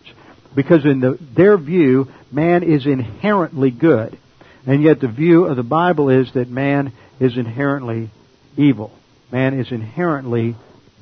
[0.54, 4.18] Because in the, their view, man is inherently good.
[4.66, 8.10] And yet the view of the Bible is that man is inherently
[8.56, 8.92] evil.
[9.32, 10.54] Man is inherently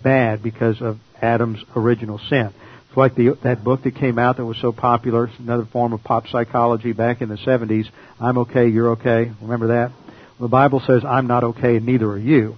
[0.04, 2.54] bad because of Adam's original sin.
[2.88, 5.92] It's like the, that book that came out that was so popular, it's another form
[5.92, 7.90] of pop psychology back in the 70s.
[8.20, 9.32] I'm okay, you're okay.
[9.42, 9.92] Remember that?
[10.40, 12.56] The Bible says, I'm not okay and neither are you.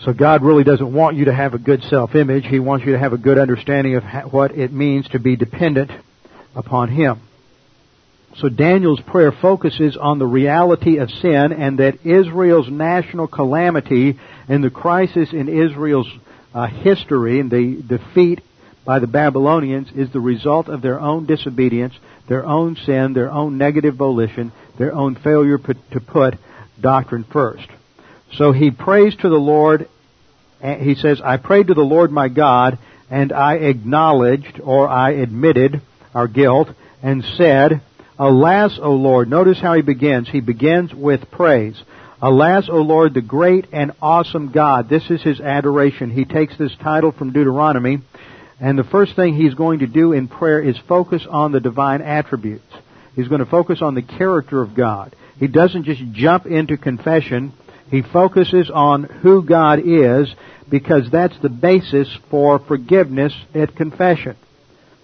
[0.00, 2.44] So God really doesn't want you to have a good self-image.
[2.44, 5.90] He wants you to have a good understanding of what it means to be dependent
[6.54, 7.20] upon Him.
[8.40, 14.16] So Daniel's prayer focuses on the reality of sin and that Israel's national calamity
[14.48, 16.08] and the crisis in Israel's
[16.54, 18.40] uh, history and the defeat
[18.84, 21.94] by the Babylonians is the result of their own disobedience,
[22.28, 26.38] their own sin, their own negative volition, their own failure put, to put
[26.80, 27.66] doctrine first.
[28.34, 29.88] So he prays to the Lord.
[30.62, 32.78] He says, I prayed to the Lord my God,
[33.10, 35.82] and I acknowledged, or I admitted,
[36.14, 36.68] our guilt,
[37.02, 37.82] and said,
[38.18, 39.28] Alas, O Lord.
[39.28, 40.28] Notice how he begins.
[40.28, 41.80] He begins with praise.
[42.20, 44.88] Alas, O Lord, the great and awesome God.
[44.88, 46.10] This is his adoration.
[46.10, 47.98] He takes this title from Deuteronomy,
[48.60, 52.02] and the first thing he's going to do in prayer is focus on the divine
[52.02, 52.64] attributes.
[53.14, 55.14] He's going to focus on the character of God.
[55.38, 57.52] He doesn't just jump into confession
[57.90, 60.32] he focuses on who God is
[60.68, 64.36] because that's the basis for forgiveness at confession.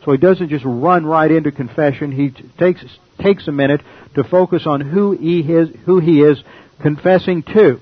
[0.05, 2.13] So he doesn't just run right into confession.
[2.13, 2.85] He takes
[3.25, 3.81] takes a minute
[4.15, 6.39] to focus on who he is who he is
[6.81, 7.81] confessing to.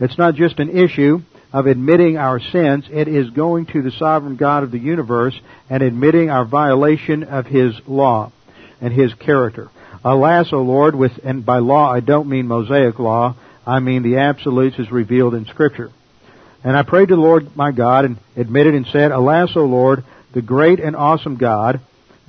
[0.00, 1.20] It's not just an issue
[1.52, 2.86] of admitting our sins.
[2.90, 7.46] It is going to the sovereign God of the universe and admitting our violation of
[7.46, 8.32] His law
[8.80, 9.70] and His character.
[10.04, 14.18] Alas, O Lord, with, and by law I don't mean Mosaic law, I mean the
[14.18, 15.90] absolutes as revealed in Scripture.
[16.64, 20.04] And I prayed to the Lord my God and admitted and said, Alas, O Lord,
[20.32, 21.80] the great and awesome God,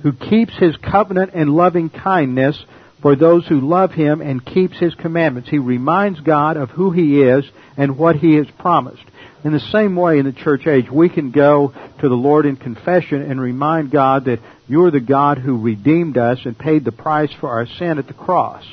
[0.02, 2.62] who keeps his covenant and loving kindness
[3.00, 5.50] for those who love him and keeps his commandments.
[5.50, 7.44] He reminds God of who he is
[7.76, 9.02] and what he has promised.
[9.44, 12.56] In the same way in the church age, we can go to the Lord in
[12.56, 14.38] confession and remind God that
[14.68, 18.14] you're the God who redeemed us and paid the price for our sin at the
[18.14, 18.64] cross.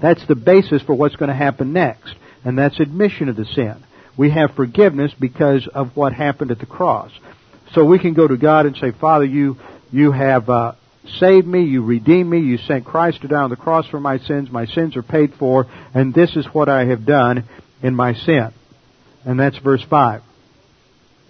[0.00, 2.14] That's the basis for what's going to happen next.
[2.44, 3.82] And that's admission of the sin.
[4.16, 7.10] We have forgiveness because of what happened at the cross.
[7.72, 9.56] So we can go to God and say, Father, you,
[9.92, 10.72] you have, uh,
[11.18, 14.18] saved me, you redeemed me, you sent Christ to die on the cross for my
[14.18, 17.44] sins, my sins are paid for, and this is what I have done
[17.82, 18.52] in my sin.
[19.24, 20.22] And that's verse 5.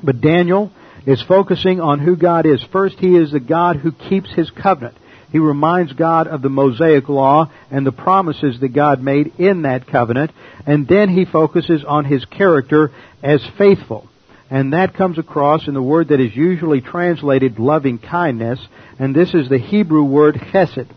[0.02, 0.72] But Daniel
[1.06, 2.62] is focusing on who God is.
[2.72, 4.96] First, he is the God who keeps his covenant.
[5.30, 9.86] He reminds God of the Mosaic Law and the promises that God made in that
[9.86, 10.30] covenant.
[10.66, 12.92] And then he focuses on his character
[13.22, 14.08] as faithful.
[14.52, 18.60] And that comes across in the word that is usually translated loving kindness.
[18.98, 20.90] And this is the Hebrew word chesed.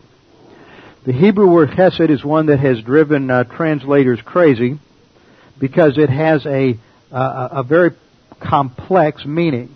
[1.05, 4.77] The Hebrew word chesed is one that has driven uh, translators crazy
[5.57, 6.77] because it has a,
[7.09, 7.91] uh, a very
[8.41, 9.73] complex meaning.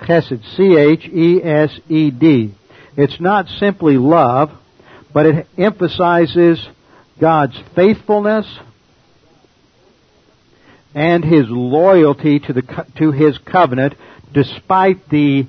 [0.00, 2.54] Chesed, C-H-E-S-E-D.
[2.96, 4.50] It's not simply love,
[5.12, 6.66] but it emphasizes
[7.20, 8.46] God's faithfulness
[10.94, 13.94] and His loyalty to, the, to His covenant
[14.32, 15.46] despite the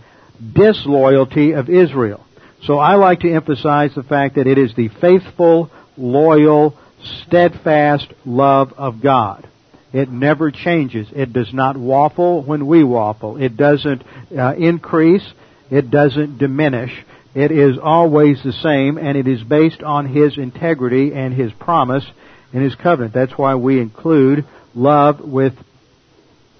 [0.53, 2.25] disloyalty of Israel.
[2.63, 6.77] So I like to emphasize the fact that it is the faithful, loyal,
[7.23, 9.47] steadfast love of God.
[9.93, 11.07] It never changes.
[11.13, 13.37] It does not waffle when we waffle.
[13.37, 14.03] It doesn't
[14.37, 15.27] uh, increase.
[15.69, 16.91] It doesn't diminish.
[17.33, 22.05] It is always the same, and it is based on His integrity and His promise
[22.53, 23.13] and His covenant.
[23.13, 25.53] That's why we include love with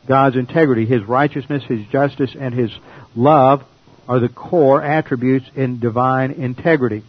[0.08, 0.86] God's integrity.
[0.86, 2.72] His righteousness, His justice, and His
[3.16, 3.64] love
[4.08, 7.04] are the core attributes in divine integrity.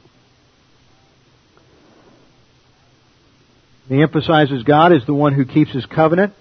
[3.89, 6.33] He emphasizes God as the one who keeps His covenant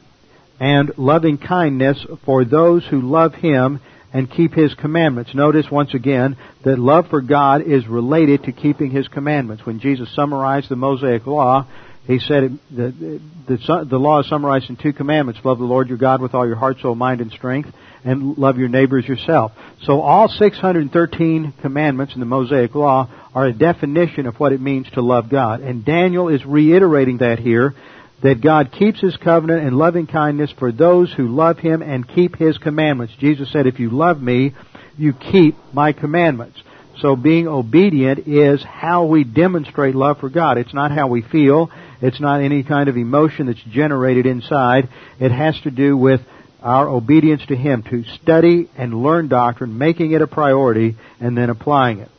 [0.60, 3.80] and loving kindness for those who love Him
[4.14, 5.34] and keep His commandments.
[5.34, 9.66] Notice once again that love for God is related to keeping His commandments.
[9.66, 11.66] When Jesus summarized the Mosaic Law,
[12.08, 15.40] he said the, the, the law is summarized in two commandments.
[15.44, 17.70] Love the Lord your God with all your heart, soul, mind, and strength,
[18.04, 19.52] and love your neighbors yourself.
[19.84, 24.90] So all 613 commandments in the Mosaic Law are a definition of what it means
[24.92, 25.62] to love God.
[25.62, 27.76] And Daniel is reiterating that here
[28.24, 32.36] that God keeps His covenant and loving kindness for those who love Him and keep
[32.36, 33.14] His commandments.
[33.20, 34.54] Jesus said, if you love me,
[34.98, 36.62] you keep my commandments.
[37.00, 40.58] So being obedient is how we demonstrate love for God.
[40.58, 41.72] It's not how we feel.
[42.02, 44.90] It's not any kind of emotion that's generated inside.
[45.20, 46.22] It has to do with
[46.62, 51.50] our obedience to Him, to study and learn doctrine, making it a priority, and then
[51.50, 52.10] applying it.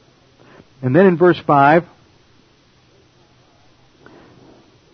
[0.82, 1.84] And then in verse 5,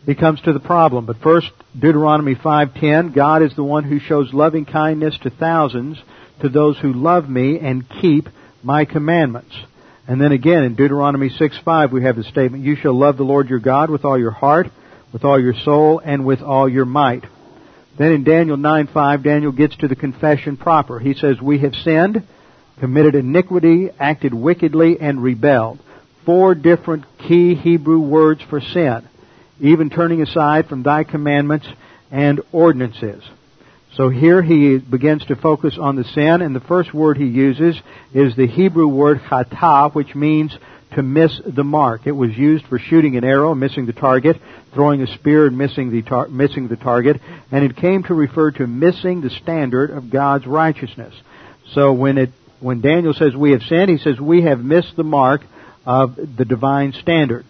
[0.09, 1.05] he comes to the problem.
[1.05, 5.99] But first, Deuteronomy 5:10, God is the one who shows loving kindness to thousands,
[6.41, 8.29] to those who love me and keep
[8.63, 9.55] my commandments.
[10.07, 13.51] And then again in Deuteronomy 6:5 we have the statement, you shall love the Lord
[13.51, 14.71] your God with all your heart,
[15.13, 17.25] with all your soul, and with all your might.
[17.97, 20.99] Then in Daniel 9:5 Daniel gets to the confession proper.
[20.99, 22.23] He says, "We have sinned,
[22.79, 25.79] committed iniquity, acted wickedly, and rebelled."
[26.25, 29.03] Four different key Hebrew words for sin
[29.61, 31.67] even turning aside from thy commandments
[32.11, 33.23] and ordinances.
[33.95, 37.81] So here he begins to focus on the sin, and the first word he uses
[38.15, 40.57] is the Hebrew word chata, which means
[40.95, 42.07] to miss the mark.
[42.07, 44.37] It was used for shooting an arrow, missing the target,
[44.73, 47.21] throwing a spear and missing the, tar- missing the target,
[47.51, 51.15] and it came to refer to missing the standard of God's righteousness.
[51.73, 52.31] So when it,
[52.61, 55.43] when Daniel says we have sinned, he says we have missed the mark
[55.85, 57.45] of the divine standard.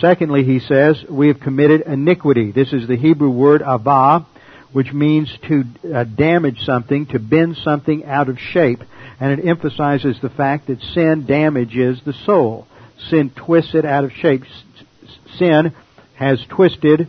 [0.00, 2.52] Secondly, he says, we have committed iniquity.
[2.52, 4.24] This is the Hebrew word avah,
[4.72, 8.80] which means to uh, damage something, to bend something out of shape.
[9.18, 12.66] And it emphasizes the fact that sin damages the soul.
[13.08, 14.42] Sin twists it out of shape.
[15.38, 15.74] Sin
[16.14, 17.08] has twisted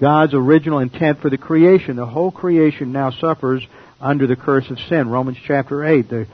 [0.00, 1.96] God's original intent for the creation.
[1.96, 3.66] The whole creation now suffers
[4.00, 5.08] under the curse of sin.
[5.08, 6.08] Romans chapter 8.
[6.08, 6.26] The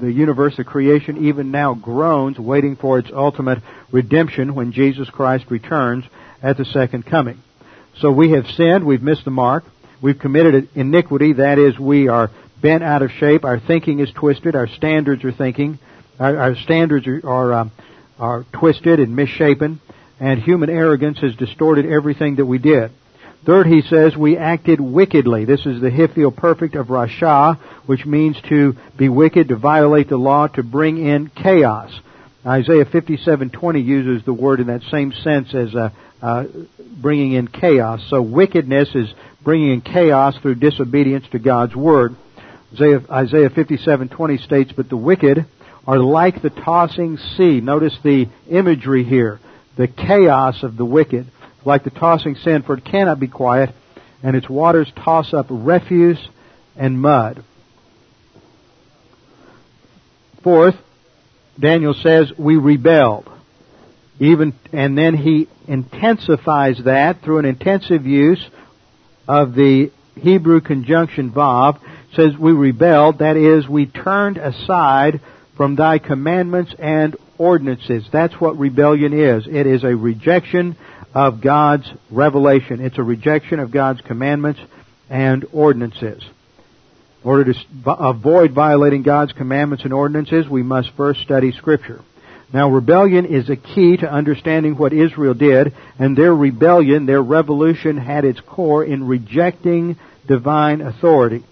[0.00, 5.46] the universe of creation even now groans, waiting for its ultimate redemption when Jesus Christ
[5.50, 6.04] returns
[6.42, 7.38] at the second coming.
[7.98, 9.64] So we have sinned, we've missed the mark,
[10.00, 12.30] we've committed iniquity, that is, we are
[12.60, 15.78] bent out of shape, our thinking is twisted, our standards are thinking,
[16.18, 17.72] our, our standards are, are, um,
[18.18, 19.80] are twisted and misshapen,
[20.20, 22.90] and human arrogance has distorted everything that we did.
[23.44, 25.44] Third, he says, we acted wickedly.
[25.44, 30.16] This is the Hiphil perfect of Rasha, which means to be wicked, to violate the
[30.16, 31.90] law, to bring in chaos.
[32.46, 35.90] Isaiah 57:20 uses the word in that same sense as uh,
[36.20, 36.44] uh,
[37.00, 38.00] bringing in chaos.
[38.08, 42.14] So wickedness is bringing in chaos through disobedience to God's word.
[42.74, 45.46] Isaiah, Isaiah 57:20 states, "But the wicked
[45.86, 49.40] are like the tossing sea." Notice the imagery here,
[49.76, 51.26] the chaos of the wicked
[51.64, 53.70] like the tossing sand, for it cannot be quiet,
[54.22, 56.18] and its waters toss up refuse
[56.76, 57.44] and mud.
[60.42, 60.76] Fourth,
[61.58, 63.30] Daniel says, we rebelled.
[64.18, 68.44] Even, and then he intensifies that through an intensive use
[69.28, 71.78] of the Hebrew conjunction vav.
[72.14, 75.20] Says we rebelled, that is, we turned aside
[75.62, 78.04] from thy commandments and ordinances.
[78.12, 79.46] That's what rebellion is.
[79.46, 80.76] It is a rejection
[81.14, 82.80] of God's revelation.
[82.80, 84.58] It's a rejection of God's commandments
[85.08, 86.20] and ordinances.
[86.24, 92.00] In order to avoid violating God's commandments and ordinances, we must first study Scripture.
[92.52, 97.98] Now, rebellion is a key to understanding what Israel did, and their rebellion, their revolution,
[97.98, 99.96] had its core in rejecting
[100.26, 101.44] divine authority.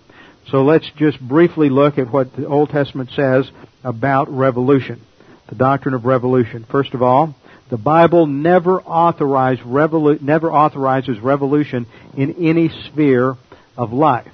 [0.50, 3.48] So let's just briefly look at what the Old Testament says
[3.84, 5.00] about revolution,
[5.48, 6.66] the doctrine of revolution.
[6.68, 7.36] First of all,
[7.70, 11.86] the Bible never, revolu- never authorizes revolution
[12.16, 13.36] in any sphere
[13.76, 14.32] of life.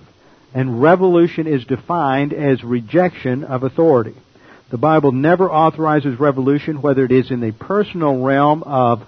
[0.55, 4.15] And revolution is defined as rejection of authority.
[4.71, 9.03] The Bible never authorizes revolution, whether it is in the personal realm of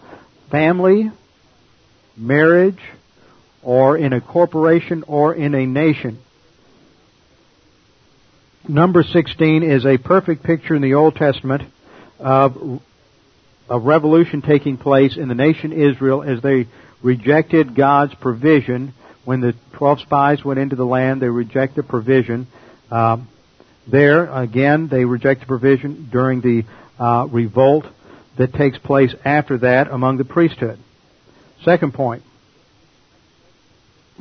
[0.50, 1.10] family,
[2.18, 2.80] marriage,
[3.62, 6.18] or in a corporation or in a nation.
[8.70, 11.62] Number 16 is a perfect picture in the Old Testament
[12.18, 12.82] of
[13.70, 16.66] a revolution taking place in the nation Israel as they
[17.02, 18.92] rejected God's provision.
[19.24, 22.46] When the 12 spies went into the land, they rejected provision.
[22.90, 23.28] Um,
[23.90, 26.64] there, again, they reject the provision during the
[27.02, 27.86] uh, revolt
[28.36, 30.78] that takes place after that among the priesthood.
[31.64, 32.22] Second point.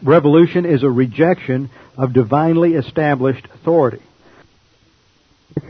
[0.02, 4.02] Revolution is a rejection of divinely established authority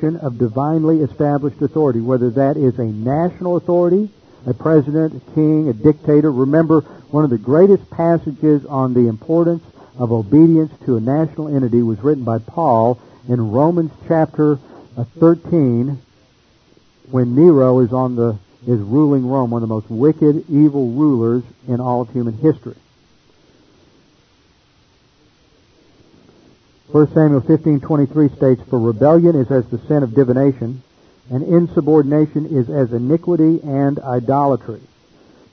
[0.02, 4.10] of divinely established authority, whether that is a national authority,
[4.46, 6.32] a president, a king, a dictator.
[6.32, 9.64] Remember, one of the greatest passages on the importance
[9.98, 14.60] of obedience to a national entity was written by Paul in Romans chapter
[14.98, 16.00] uh, 13
[17.10, 21.44] when Nero is on the is ruling Rome, one of the most wicked, evil rulers
[21.70, 22.76] in all of human history.
[26.92, 30.82] 1 Samuel 15:23 states, "For rebellion is as the sin of divination,
[31.30, 34.80] and insubordination is as iniquity and idolatry."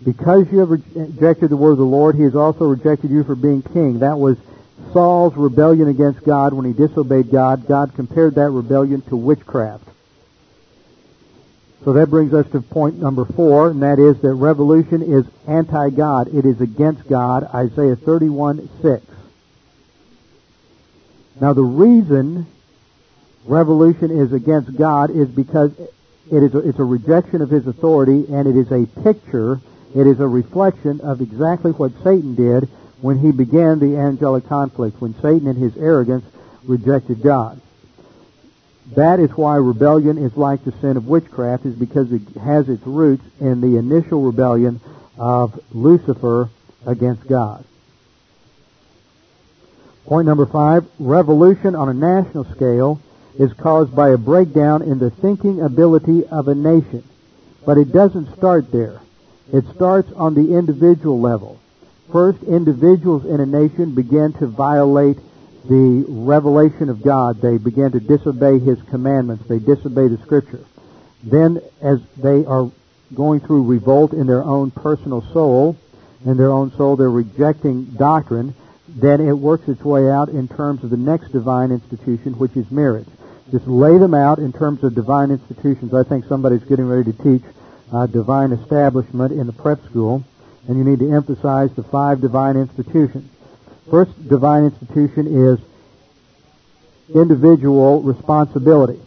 [0.04, 3.34] Because you have rejected the word of the Lord, he has also rejected you for
[3.34, 3.98] being king.
[3.98, 4.36] That was
[4.92, 7.66] Saul's rebellion against God when he disobeyed God.
[7.66, 9.88] God compared that rebellion to witchcraft.
[11.84, 16.28] So that brings us to point number four, and that is that revolution is anti-God.
[16.32, 17.48] It is against God.
[17.52, 19.04] Isaiah 31, 6.
[21.40, 22.46] Now the reason
[23.44, 28.26] revolution is against God is because it is a, it's a rejection of His authority
[28.32, 29.60] and it is a picture,
[29.94, 32.68] it is a reflection of exactly what Satan did
[33.04, 36.24] when he began the angelic conflict, when Satan in his arrogance
[36.64, 37.60] rejected God.
[38.96, 42.86] That is why rebellion is like the sin of witchcraft, is because it has its
[42.86, 44.80] roots in the initial rebellion
[45.18, 46.48] of Lucifer
[46.86, 47.66] against God.
[50.06, 53.00] Point number five, revolution on a national scale
[53.38, 57.02] is caused by a breakdown in the thinking ability of a nation.
[57.64, 59.00] But it doesn't start there.
[59.50, 61.58] It starts on the individual level.
[62.12, 65.16] First, individuals in a nation begin to violate
[65.64, 67.40] the revelation of God.
[67.40, 69.48] They begin to disobey His commandments.
[69.48, 70.64] They disobey the Scripture.
[71.22, 72.70] Then, as they are
[73.14, 75.78] going through revolt in their own personal soul,
[76.26, 78.54] in their own soul, they're rejecting doctrine
[78.94, 82.70] then it works its way out in terms of the next divine institution, which is
[82.70, 83.08] marriage.
[83.50, 85.92] Just lay them out in terms of divine institutions.
[85.92, 87.42] I think somebody's getting ready to teach
[87.92, 90.24] uh, divine establishment in the prep school,
[90.68, 93.30] and you need to emphasize the five divine institutions.
[93.90, 95.58] First divine institution is
[97.14, 99.00] individual responsibility.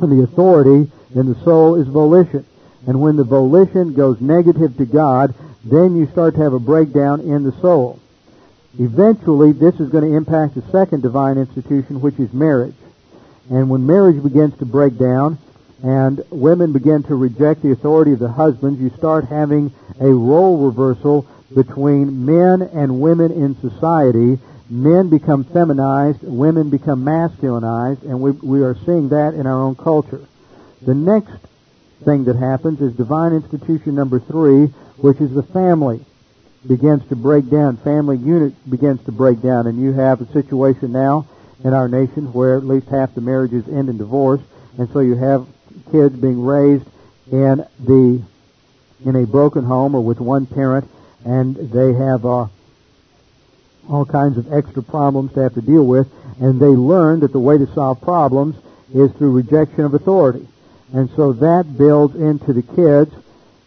[0.00, 2.46] And the authority in the soul is volition.
[2.86, 7.20] And when the volition goes negative to God, then you start to have a breakdown
[7.20, 8.00] in the soul.
[8.78, 12.74] Eventually, this is going to impact the second divine institution, which is marriage.
[13.50, 15.38] And when marriage begins to break down
[15.82, 20.64] and women begin to reject the authority of the husbands, you start having a role
[20.64, 24.38] reversal between men and women in society.
[24.70, 29.74] Men become feminized, women become masculinized, and we, we are seeing that in our own
[29.74, 30.24] culture.
[30.80, 31.36] The next
[32.04, 34.66] thing that happens is divine institution number three,
[34.96, 36.06] which is the family
[36.66, 40.92] begins to break down, family unit begins to break down, and you have a situation
[40.92, 41.26] now
[41.64, 44.40] in our nation where at least half the marriages end in divorce,
[44.78, 45.46] and so you have
[45.90, 46.84] kids being raised
[47.30, 48.22] in the
[49.04, 50.88] in a broken home or with one parent,
[51.24, 52.46] and they have uh,
[53.90, 56.08] all kinds of extra problems to have to deal with,
[56.40, 58.56] and they learn that the way to solve problems
[58.94, 60.46] is through rejection of authority,
[60.92, 63.12] and so that builds into the kids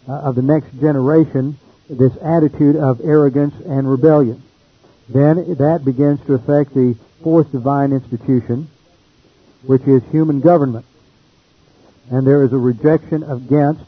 [0.07, 1.57] uh, of the next generation
[1.89, 4.41] this attitude of arrogance and rebellion.
[5.09, 8.67] Then that begins to affect the fourth divine institution,
[9.63, 10.85] which is human government.
[12.09, 13.83] And there is a rejection against,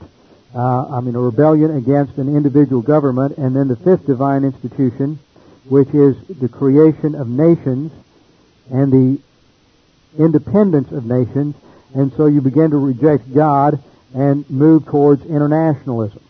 [0.56, 3.38] uh, I mean, a rebellion against an individual government.
[3.38, 5.20] And then the fifth divine institution,
[5.66, 7.92] which is the creation of nations
[8.72, 9.22] and the
[10.18, 11.56] independence of nations.
[11.94, 13.82] And so you begin to reject God
[14.14, 16.22] and move towards internationalism.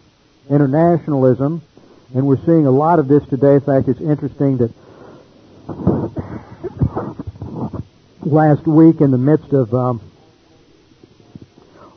[0.49, 1.61] Internationalism,
[2.13, 3.55] and we're seeing a lot of this today.
[3.55, 4.71] In fact, it's interesting that
[8.21, 10.01] last week, in the midst of um,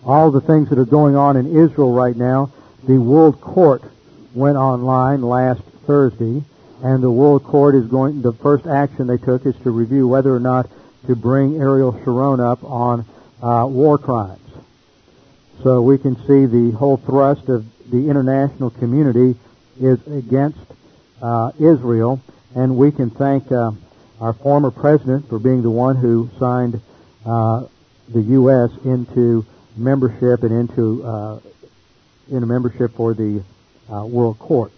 [0.05, 2.51] all the things that are going on in Israel right now,
[2.87, 3.83] the World Court
[4.35, 6.43] went online last Thursday,
[6.83, 8.23] and the World Court is going.
[8.23, 10.69] The first action they took is to review whether or not
[11.07, 13.05] to bring Ariel Sharon up on
[13.43, 14.39] uh, war crimes.
[15.63, 19.39] So we can see the whole thrust of the international community
[19.81, 20.59] is against
[21.23, 22.21] uh, Israel,
[22.55, 23.73] and we can thank uh,
[24.21, 26.81] our former president for being the one who signed
[27.27, 27.65] uh,
[28.09, 28.71] the U.S.
[28.85, 29.45] into
[29.77, 31.41] membership and into uh,
[32.31, 33.43] into membership for the
[33.93, 34.73] uh, World Court.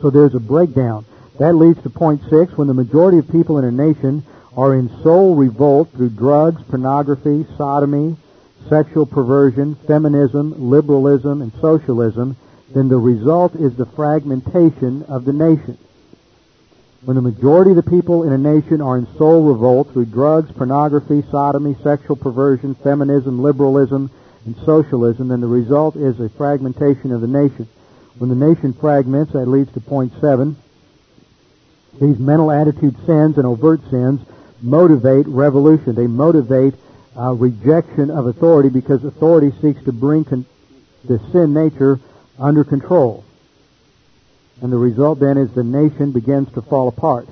[0.00, 1.04] So there's a breakdown.
[1.38, 4.24] That leads to point six, when the majority of people in a nation
[4.56, 8.16] are in soul revolt through drugs, pornography, sodomy,
[8.68, 12.36] sexual perversion, feminism, liberalism, and socialism,
[12.74, 15.78] then the result is the fragmentation of the nation.
[17.02, 20.50] When the majority of the people in a nation are in soul revolt through drugs,
[20.52, 24.10] pornography, sodomy, sexual perversion, feminism, liberalism,
[24.44, 27.68] and socialism, then the result is a fragmentation of the nation.
[28.18, 30.56] When the nation fragments, that leads to point seven.
[32.00, 34.20] These mental attitude sins and overt sins
[34.60, 35.94] motivate revolution.
[35.94, 36.74] They motivate
[37.18, 40.46] uh, rejection of authority because authority seeks to bring con-
[41.04, 41.98] the sin nature
[42.38, 43.24] under control.
[44.60, 47.28] And the result then is the nation begins to fall apart.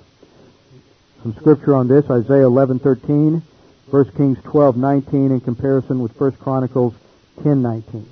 [1.22, 3.42] Some scripture on this, Isaiah 11:13,
[3.90, 6.94] 1 Kings 12:19 in comparison with 1 Chronicles
[7.42, 8.06] 10:19.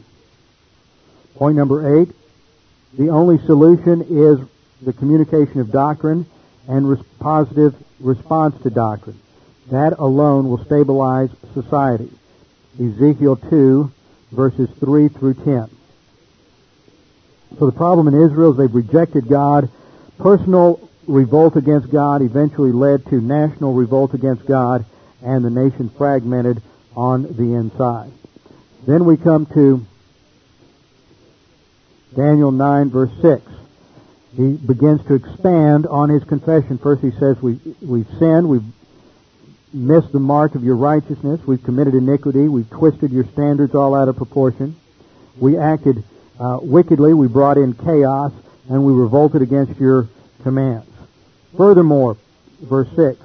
[1.36, 2.08] Point number 8,
[2.96, 4.38] the only solution is
[4.82, 6.26] the communication of doctrine
[6.68, 9.18] and res- positive response to doctrine.
[9.70, 12.10] That alone will stabilize society.
[12.78, 13.92] Ezekiel 2
[14.32, 15.70] verses 3 through 10.
[17.58, 19.70] So the problem in Israel is they've rejected God.
[20.18, 24.84] Personal revolt against God eventually led to national revolt against God
[25.22, 26.62] and the nation fragmented
[26.96, 28.10] on the inside.
[28.86, 29.86] Then we come to
[32.16, 33.42] Daniel 9 verse 6.
[34.36, 36.78] He begins to expand on his confession.
[36.78, 38.64] First he says we, we've sinned, we've
[39.74, 44.08] missed the mark of your righteousness, we've committed iniquity, we've twisted your standards all out
[44.08, 44.76] of proportion,
[45.38, 46.04] we acted
[46.38, 48.32] uh, wickedly, we brought in chaos,
[48.68, 50.08] and we revolted against your
[50.42, 50.88] commands.
[51.56, 52.16] Furthermore,
[52.62, 53.20] verse 6,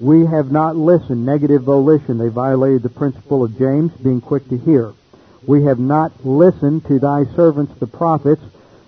[0.00, 2.18] we have not listened, negative volition.
[2.18, 4.92] They violated the principle of James, being quick to hear.
[5.46, 8.42] We have not listened to thy servants, the prophets,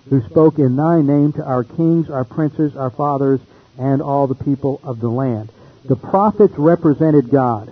[0.09, 3.39] who spoke in thy name to our kings, our princes, our fathers,
[3.77, 5.51] and all the people of the land.
[5.85, 7.71] The prophets represented God.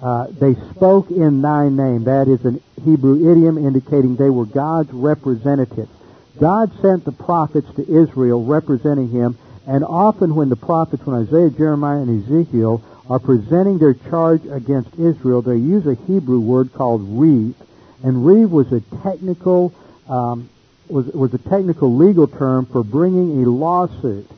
[0.00, 2.04] Uh, they spoke in thy name.
[2.04, 5.90] That is an Hebrew idiom indicating they were God's representatives.
[6.38, 9.36] God sent the prophets to Israel representing him,
[9.66, 14.94] and often when the prophets, when Isaiah, Jeremiah, and Ezekiel are presenting their charge against
[14.98, 17.56] Israel, they use a Hebrew word called reeve,
[18.04, 19.74] and reeve was a technical
[20.08, 20.48] um,
[20.88, 24.30] was was a technical legal term for bringing a lawsuit.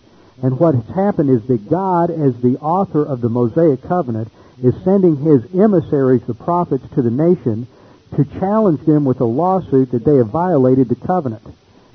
[0.43, 4.33] And what has happened is that God, as the author of the Mosaic covenant,
[4.63, 7.67] is sending his emissaries, the prophets, to the nation
[8.17, 11.43] to challenge them with a lawsuit that they have violated the covenant.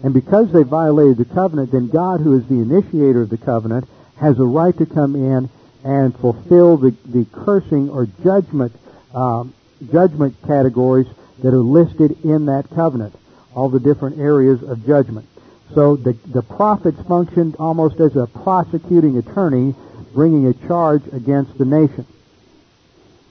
[0.03, 3.87] And because they violated the covenant, then God, who is the initiator of the covenant,
[4.17, 5.49] has a right to come in
[5.83, 8.73] and fulfill the, the cursing or judgment
[9.13, 9.53] um,
[9.91, 11.07] judgment categories
[11.41, 13.15] that are listed in that covenant,
[13.53, 15.27] all the different areas of judgment.
[15.73, 19.75] So the, the prophets functioned almost as a prosecuting attorney,
[20.13, 22.05] bringing a charge against the nation.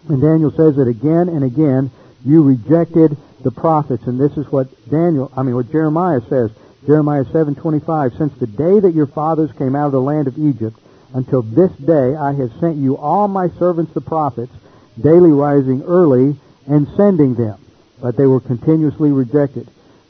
[0.09, 1.91] And Daniel says that again and again,
[2.25, 4.05] you rejected the prophets.
[4.07, 6.51] And this is what Daniel, I mean, what Jeremiah says.
[6.87, 10.79] Jeremiah 7:25, since the day that your fathers came out of the land of Egypt
[11.15, 14.53] until this day I have sent you all my servants the prophets,
[15.01, 17.59] daily rising early and sending them.
[18.03, 19.69] But they were continuously rejected.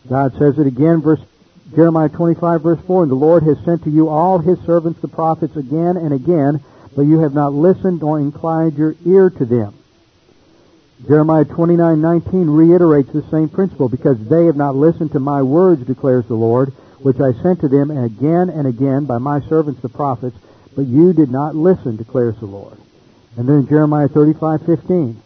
[0.08, 1.20] God says it again, verse
[1.74, 5.08] Jeremiah 25 verse 4, and the Lord has sent to you all his servants the
[5.08, 6.62] prophets again and again,
[6.94, 9.74] but you have not listened nor inclined your ear to them.
[11.06, 16.24] Jeremiah 29:19 reiterates the same principle because they have not listened to my words declares
[16.26, 19.88] the Lord which I sent to them and again and again by my servants the
[19.88, 20.36] prophets
[20.74, 22.78] but you did not listen declares the Lord.
[23.36, 25.16] And then Jeremiah 35:15,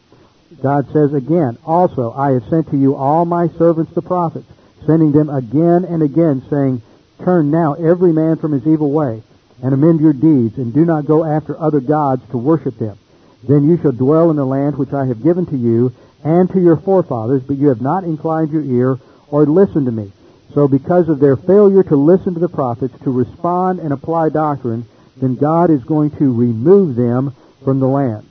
[0.63, 4.51] God says again, Also I have sent to you all my servants the prophets,
[4.87, 6.83] sending them again and again, saying,
[7.25, 9.23] Turn now every man from his evil way,
[9.63, 12.99] and amend your deeds, and do not go after other gods to worship them.
[13.47, 15.93] Then you shall dwell in the land which I have given to you
[16.25, 18.99] and to your forefathers, but you have not inclined your ear
[19.29, 20.13] or listened to me.
[20.55, 24.87] So because of their failure to listen to the prophets, to respond and apply doctrine,
[25.17, 28.27] then God is going to remove them from the land.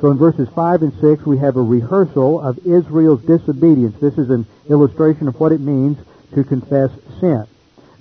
[0.00, 3.96] So in verses 5 and 6, we have a rehearsal of Israel's disobedience.
[4.00, 5.98] This is an illustration of what it means
[6.34, 6.90] to confess
[7.20, 7.46] sin.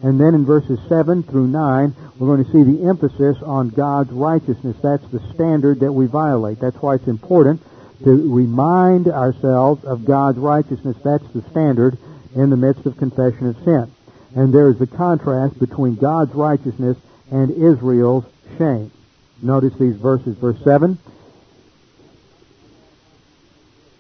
[0.01, 4.11] And then in verses 7 through 9, we're going to see the emphasis on God's
[4.11, 4.75] righteousness.
[4.81, 6.59] That's the standard that we violate.
[6.59, 7.61] That's why it's important
[8.03, 10.97] to remind ourselves of God's righteousness.
[11.03, 11.97] That's the standard
[12.35, 13.91] in the midst of confession of sin.
[14.35, 16.97] And there is the contrast between God's righteousness
[17.31, 18.25] and Israel's
[18.57, 18.91] shame.
[19.41, 20.35] Notice these verses.
[20.37, 20.97] Verse 7.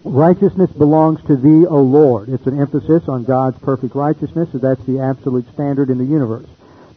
[0.05, 2.27] Righteousness belongs to thee, O Lord.
[2.27, 6.47] It's an emphasis on God's perfect righteousness, so that's the absolute standard in the universe.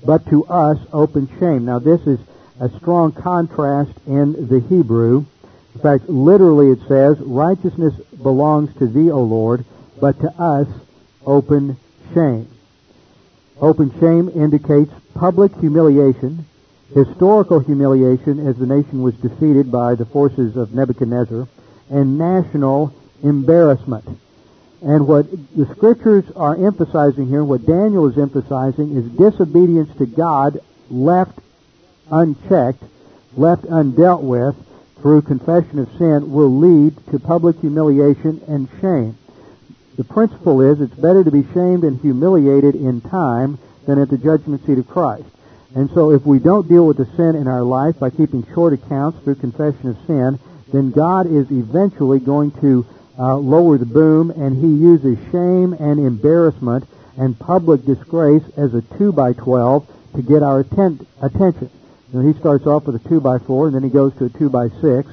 [0.05, 1.65] But to us, open shame.
[1.65, 2.19] Now this is
[2.61, 5.25] a strong contrast in the Hebrew.
[5.75, 9.65] In fact, literally it says, righteousness belongs to thee, O Lord,
[10.01, 10.67] but to us,
[11.25, 11.77] open
[12.13, 12.49] shame.
[13.61, 16.45] Open shame indicates public humiliation,
[16.93, 21.47] historical humiliation as the nation was defeated by the forces of Nebuchadnezzar,
[21.89, 22.93] and national
[23.23, 24.05] embarrassment.
[24.83, 30.61] And what the scriptures are emphasizing here, what Daniel is emphasizing, is disobedience to God
[30.91, 31.39] left
[32.11, 32.83] unchecked,
[33.37, 34.55] left undealt with
[35.01, 39.17] through confession of sin will lead to public humiliation and shame.
[39.97, 44.19] The principle is it's better to be shamed and humiliated in time than at the
[44.19, 45.25] judgment seat of Christ.
[45.75, 48.73] And so if we don't deal with the sin in our life by keeping short
[48.73, 50.39] accounts through confession of sin,
[50.73, 52.87] then God is eventually going to
[53.19, 56.87] uh, lower the boom, and he uses shame and embarrassment
[57.17, 59.87] and public disgrace as a 2 by 12
[60.17, 61.71] to get our atten- attention.
[62.13, 64.29] Know, he starts off with a 2 by 4, and then he goes to a
[64.31, 65.07] 2 by 6, and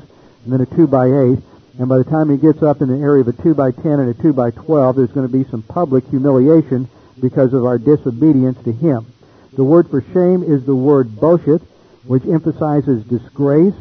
[0.47, 1.39] then a 2 by 8,
[1.79, 3.85] and by the time he gets up in the area of a 2 by 10
[3.85, 6.87] and a 2 by 12, there's going to be some public humiliation
[7.19, 9.05] because of our disobedience to him.
[9.53, 11.61] The word for shame is the word bosheth,
[12.05, 13.75] which emphasizes disgrace,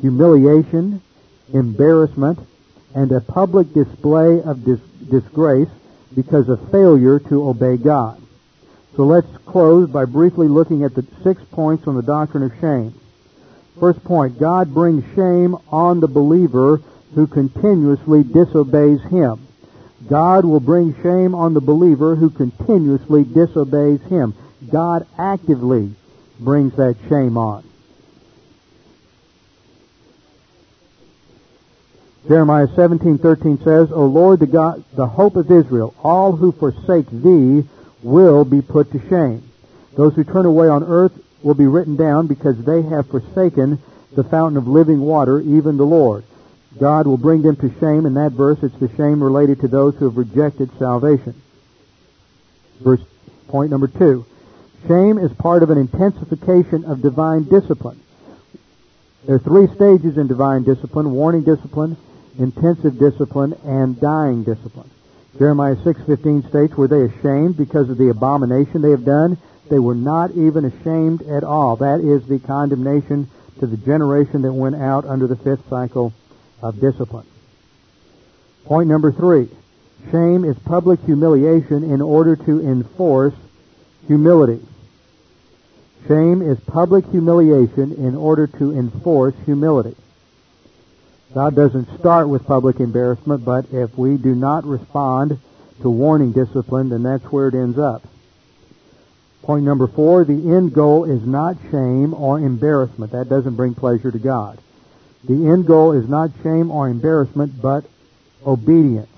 [0.00, 1.00] humiliation,
[1.52, 2.40] embarrassment,
[2.96, 4.80] and a public display of dis-
[5.10, 5.68] disgrace
[6.14, 8.20] because of failure to obey God.
[8.96, 12.98] So let's close by briefly looking at the six points on the doctrine of shame.
[13.78, 16.78] First point, God brings shame on the believer
[17.14, 19.46] who continuously disobeys Him.
[20.08, 24.34] God will bring shame on the believer who continuously disobeys Him.
[24.72, 25.92] God actively
[26.40, 27.62] brings that shame on.
[32.28, 37.64] Jeremiah 17:13 says, "O Lord, the God, the hope of Israel, all who forsake thee
[38.02, 39.42] will be put to shame.
[39.96, 41.12] Those who turn away on earth
[41.42, 43.78] will be written down because they have forsaken
[44.14, 46.24] the fountain of living water, even the Lord.
[46.78, 48.06] God will bring them to shame.
[48.06, 51.34] In that verse, it's the shame related to those who have rejected salvation.
[52.82, 53.00] Verse
[53.48, 54.24] point number two.
[54.88, 58.00] Shame is part of an intensification of divine discipline.
[59.26, 61.96] There are three stages in divine discipline, warning discipline,
[62.38, 64.90] intensive discipline, and dying discipline.
[65.38, 69.36] Jeremiah 6:15 states, "Were they ashamed because of the abomination they have done?
[69.68, 73.28] They were not even ashamed at all." That is the condemnation
[73.60, 76.12] to the generation that went out under the fifth cycle
[76.62, 77.26] of discipline.
[78.64, 79.48] Point number three.
[80.10, 83.34] Shame is public humiliation in order to enforce
[84.06, 84.60] humility.
[86.06, 89.96] Shame is public humiliation in order to enforce humility.
[91.36, 95.38] God doesn't start with public embarrassment, but if we do not respond
[95.82, 98.02] to warning discipline, then that's where it ends up.
[99.42, 103.12] Point number four, the end goal is not shame or embarrassment.
[103.12, 104.58] That doesn't bring pleasure to God.
[105.24, 107.84] The end goal is not shame or embarrassment, but
[108.46, 109.12] obedience.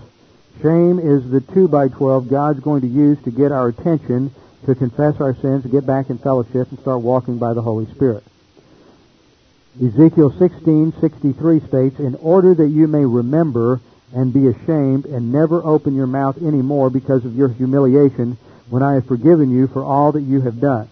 [0.61, 4.35] Shame is the 2 by 12 God's going to use to get our attention,
[4.66, 7.87] to confess our sins, to get back in fellowship, and start walking by the Holy
[7.95, 8.25] Spirit.
[9.77, 13.81] Ezekiel 16:63 states, "In order that you may remember
[14.14, 18.37] and be ashamed and never open your mouth any more because of your humiliation
[18.71, 20.89] when I have forgiven you for all that you have done."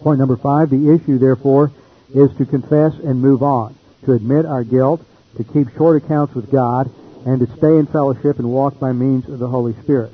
[0.00, 1.70] Point number 5, the issue therefore
[2.12, 5.00] is to confess and move on, to admit our guilt,
[5.36, 6.90] to keep short accounts with God,
[7.24, 10.12] and to stay in fellowship and walk by means of the Holy Spirit.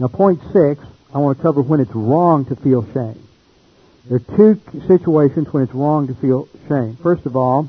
[0.00, 3.18] Now point 6, I want to cover when it's wrong to feel shame.
[4.08, 6.96] There are two situations when it's wrong to feel shame.
[7.02, 7.68] First of all,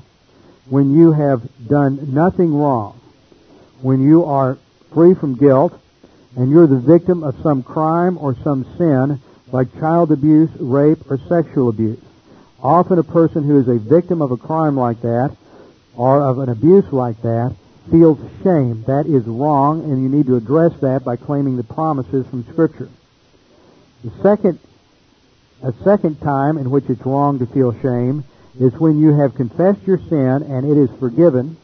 [0.70, 3.00] when you have done nothing wrong,
[3.82, 4.60] when you are
[4.94, 5.80] free from guilt,
[6.36, 9.20] and you're the victim of some crime or some sin,
[9.52, 12.00] like child abuse, rape, or sexual abuse.
[12.62, 15.36] Often a person who is a victim of a crime like that,
[15.96, 17.56] or of an abuse like that,
[17.90, 18.84] feels shame.
[18.84, 22.90] That is wrong, and you need to address that by claiming the promises from Scripture.
[24.04, 24.60] The second,
[25.64, 28.24] a second time in which it's wrong to feel shame
[28.60, 31.58] is when you have confessed your sin and it is forgiven,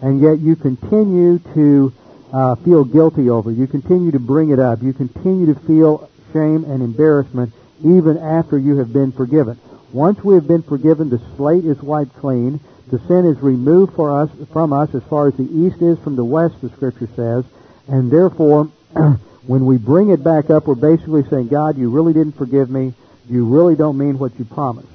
[0.00, 1.92] and yet you continue to
[2.32, 3.50] uh, feel guilty over.
[3.50, 4.82] You continue to bring it up.
[4.82, 7.52] You continue to feel shame and embarrassment
[7.84, 9.58] even after you have been forgiven.
[9.92, 12.60] Once we have been forgiven, the slate is wiped clean.
[12.90, 16.16] The sin is removed for us from us as far as the east is from
[16.16, 17.44] the west, the scripture says,
[17.86, 18.64] and therefore,
[19.46, 22.94] when we bring it back up, we're basically saying, God, you really didn't forgive me.
[23.28, 24.88] You really don't mean what you promised.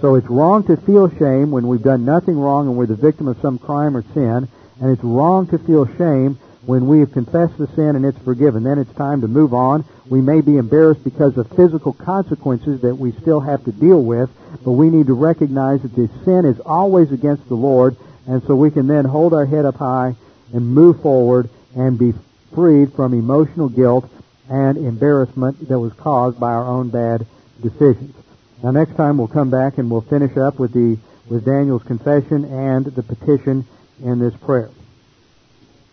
[0.00, 3.28] So it's wrong to feel shame when we've done nothing wrong and we're the victim
[3.28, 4.48] of some crime or sin,
[4.80, 8.64] and it's wrong to feel shame when we have confessed the sin and it's forgiven.
[8.64, 9.84] Then it's time to move on.
[10.08, 14.30] We may be embarrassed because of physical consequences that we still have to deal with,
[14.64, 18.56] but we need to recognize that the sin is always against the Lord, and so
[18.56, 20.14] we can then hold our head up high
[20.52, 22.12] and move forward and be
[22.54, 24.10] freed from emotional guilt
[24.48, 27.26] and embarrassment that was caused by our own bad
[27.60, 28.14] decisions.
[28.62, 30.98] Now next time we'll come back and we'll finish up with the
[31.28, 33.66] with Daniel's confession and the petition
[34.02, 34.70] in this prayer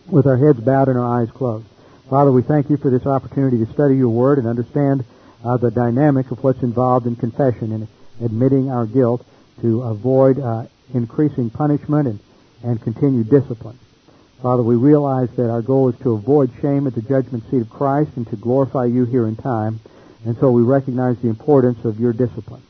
[0.07, 1.65] with our heads bowed and our eyes closed.
[2.09, 5.05] Father, we thank you for this opportunity to study your word and understand
[5.43, 7.87] uh, the dynamic of what's involved in confession and
[8.21, 9.25] admitting our guilt
[9.61, 12.19] to avoid uh, increasing punishment and,
[12.63, 13.79] and continued discipline.
[14.41, 17.69] Father, we realize that our goal is to avoid shame at the judgment seat of
[17.69, 19.79] Christ and to glorify you here in time,
[20.25, 22.61] and so we recognize the importance of your discipline.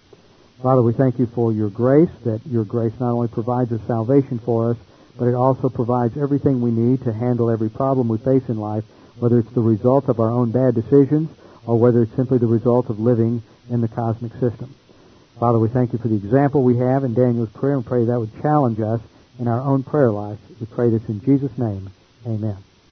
[0.62, 4.39] Father, we thank you for your grace, that your grace not only provides us salvation
[4.39, 4.78] for us,
[5.18, 8.84] but it also provides everything we need to handle every problem we face in life,
[9.20, 11.30] whether it's the result of our own bad decisions
[11.66, 14.74] or whether it's simply the result of living in the cosmic system.
[15.39, 18.20] Father, we thank you for the example we have in Daniel's prayer and pray that
[18.20, 19.01] would challenge us
[19.39, 20.39] in our own prayer life.
[20.60, 21.89] We pray this in Jesus' name.
[22.26, 22.58] Amen.